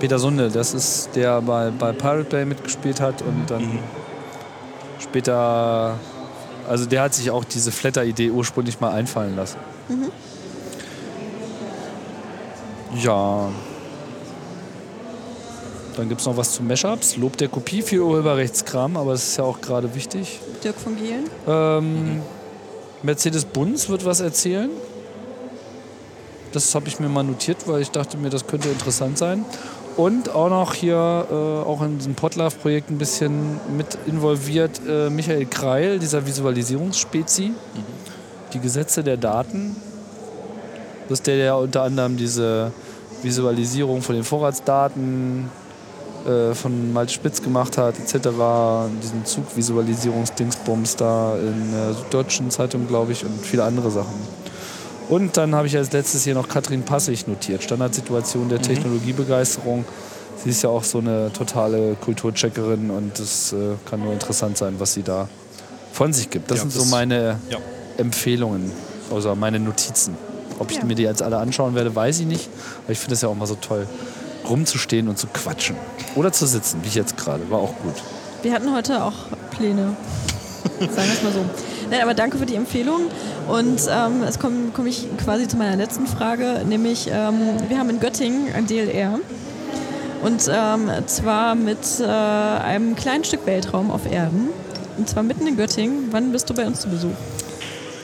[0.00, 3.80] Peter Sunde, das ist der bei, bei Pirate Bay mitgespielt hat und dann
[5.00, 5.96] später,
[6.68, 9.58] also der hat sich auch diese Flatter-Idee ursprünglich mal einfallen lassen.
[12.94, 13.48] Ja.
[15.96, 17.16] Dann gibt es noch was zu Mashups.
[17.16, 20.40] Lob der Kopie für Urheberrechtskram, aber das ist ja auch gerade wichtig.
[20.62, 21.24] Dirk von Gehlen.
[21.48, 22.22] Ähm,
[23.02, 24.70] Mercedes-Benz wird was erzählen.
[26.52, 29.44] Das habe ich mir mal notiert, weil ich dachte mir, das könnte interessant sein.
[29.96, 35.46] Und auch noch hier, äh, auch in diesem Potlove-Projekt ein bisschen mit involviert, äh, Michael
[35.46, 37.52] Kreil, dieser Visualisierungsspezi.
[38.52, 39.76] Die Gesetze der Daten.
[41.08, 42.72] Das ist der, der unter anderem diese
[43.22, 45.50] Visualisierung von den Vorratsdaten
[46.28, 48.28] äh, von Malte Spitz gemacht hat, etc.
[49.02, 54.14] Diesen Zugvisualisierungsdingsbums da in der Süddeutschen Zeitung, glaube ich, und viele andere Sachen.
[55.08, 57.62] Und dann habe ich als letztes hier noch Katrin Passig notiert.
[57.62, 59.84] Standardsituation der Technologiebegeisterung.
[60.44, 63.56] Sie ist ja auch so eine totale Kulturcheckerin und es äh,
[63.90, 65.28] kann nur interessant sein, was sie da
[65.92, 66.50] von sich gibt.
[66.50, 67.56] Das Ja, sind so das- meine Ja.
[67.96, 68.70] Empfehlungen,
[69.12, 70.14] also meine Notizen.
[70.60, 70.84] Ob ich Ja.
[70.84, 72.48] mir die jetzt alle anschauen werde, weiß ich nicht.
[72.84, 73.86] Aber ich finde es ja auch mal so toll,
[74.48, 75.76] rumzustehen und zu quatschen.
[76.14, 77.50] Oder zu sitzen, wie ich jetzt gerade.
[77.50, 77.94] War auch gut.
[78.42, 79.14] Wir hatten heute auch
[79.50, 79.96] Pläne.
[80.80, 81.44] Sagen wir es mal so.
[81.90, 83.02] Nein, aber danke für die Empfehlung.
[83.48, 87.90] Und ähm, es komme komm ich quasi zu meiner letzten Frage, nämlich ähm, wir haben
[87.90, 89.18] in Göttingen ein DLR.
[90.22, 94.48] Und ähm, zwar mit äh, einem kleinen Stück Weltraum auf Erden.
[94.96, 96.08] Und zwar mitten in Göttingen.
[96.10, 97.14] Wann bist du bei uns zu Besuch?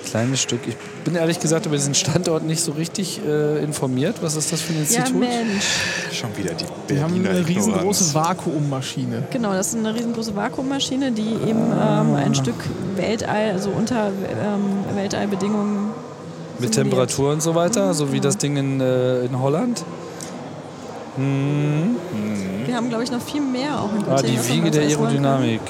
[0.05, 0.61] Kleines Stück.
[0.69, 4.17] Ich bin ehrlich gesagt über diesen Standort nicht so richtig äh, informiert.
[4.21, 5.09] Was ist das für ein Institut?
[5.09, 5.65] Ja, Mensch.
[6.13, 8.15] Schon wieder die Wir haben Berliner eine riesengroße.
[8.15, 9.25] Vakuummaschine.
[9.31, 12.55] Genau, das ist eine riesengroße Vakuummaschine, die eben ähm, ein Stück
[12.97, 15.91] Weltall, also unter ähm, Weltallbedingungen
[16.59, 16.73] Mit.
[16.73, 19.85] Temperatur und so weiter, so wie das Ding in, äh, in Holland.
[21.17, 24.83] Wir haben, glaube ich, noch viel mehr auch in Ah, die Wiege man der.
[24.83, 25.61] Aerodynamik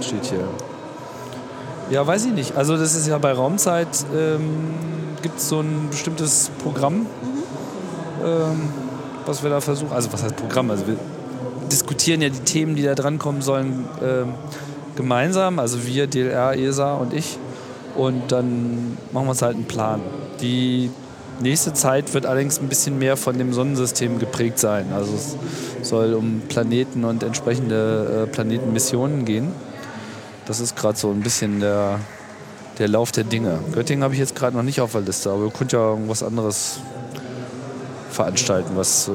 [0.00, 0.48] steht hier.
[1.90, 2.56] Ja, weiß ich nicht.
[2.56, 4.40] Also das ist ja bei Raumzeit ähm,
[5.22, 7.06] gibt es so ein bestimmtes Programm,
[8.24, 8.68] ähm,
[9.26, 9.92] was wir da versuchen.
[9.92, 10.70] Also was heißt Programm?
[10.70, 10.96] Also wir
[11.70, 14.34] diskutieren ja die Themen, die da drankommen sollen, ähm,
[14.96, 15.58] gemeinsam.
[15.58, 17.38] Also wir, DLR, ESA und ich.
[17.94, 20.00] Und dann machen wir uns halt einen Plan.
[20.40, 20.90] Die
[21.40, 24.86] nächste Zeit wird allerdings ein bisschen mehr von dem Sonnensystem geprägt sein.
[24.94, 25.36] Also es
[25.88, 29.52] soll um Planeten und entsprechende äh, Planetenmissionen gehen.
[30.46, 32.00] Das ist gerade so ein bisschen der,
[32.78, 33.60] der Lauf der Dinge.
[33.72, 36.22] Göttingen habe ich jetzt gerade noch nicht auf der Liste, aber ihr könnt ja irgendwas
[36.22, 36.80] anderes
[38.10, 39.12] veranstalten, was äh,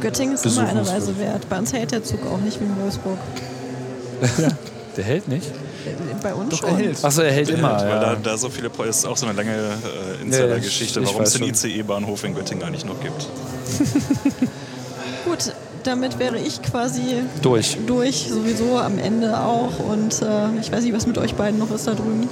[0.00, 0.86] Göttingen ist immer eine.
[0.86, 1.48] Reise wert.
[1.48, 3.18] Bei uns hält der Zug auch nicht wie in Wolfsburg.
[4.96, 5.50] der hält nicht.
[6.22, 6.70] Bei uns Doch, schon.
[6.70, 7.04] er hält.
[7.04, 7.78] Achso, er hält immer.
[7.78, 8.00] Weil ja.
[8.00, 11.44] da, da so viele, ist auch so eine lange äh, Insider-Geschichte, ich warum es den.
[11.44, 13.28] ICE-Bahnhof in Göttingen eigentlich noch gibt.
[15.24, 15.52] Gut,
[15.86, 17.78] damit wäre ich quasi Durch.
[17.86, 19.78] durch, sowieso am Ende auch.
[19.78, 22.28] Und äh, ich weiß nicht, was mit euch beiden noch ist da drüben.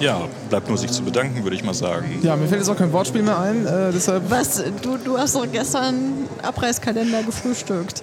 [0.00, 0.20] Ja,
[0.50, 2.18] bleibt nur sich zu bedanken, würde ich mal sagen.
[2.22, 4.30] Ja, mir fällt jetzt auch kein Wortspiel mehr ein, äh, deshalb.
[4.30, 4.62] Was?
[4.82, 8.02] Du, du hast doch gestern Abreißkalender gefrühstückt.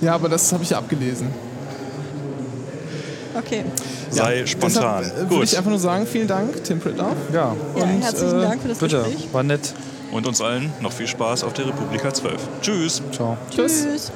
[0.00, 1.28] Ja, aber das habe ich ja abgelesen.
[3.36, 3.64] Okay.
[4.10, 5.02] Sei spontan.
[5.02, 5.44] Deshalb äh, würde Gut.
[5.44, 7.16] ich einfach nur sagen, vielen Dank, Tim Prittlaff.
[7.32, 9.02] Ja, Ja, Und, herzlichen äh, Dank für das bitte.
[9.02, 9.28] Gespräch.
[9.32, 9.74] War nett.
[10.12, 12.40] Und uns allen noch viel Spaß auf der Republika 12.
[12.62, 13.02] Tschüss.
[13.12, 13.36] Ciao.
[13.50, 13.84] Tschüss.
[13.84, 14.12] Tschüss.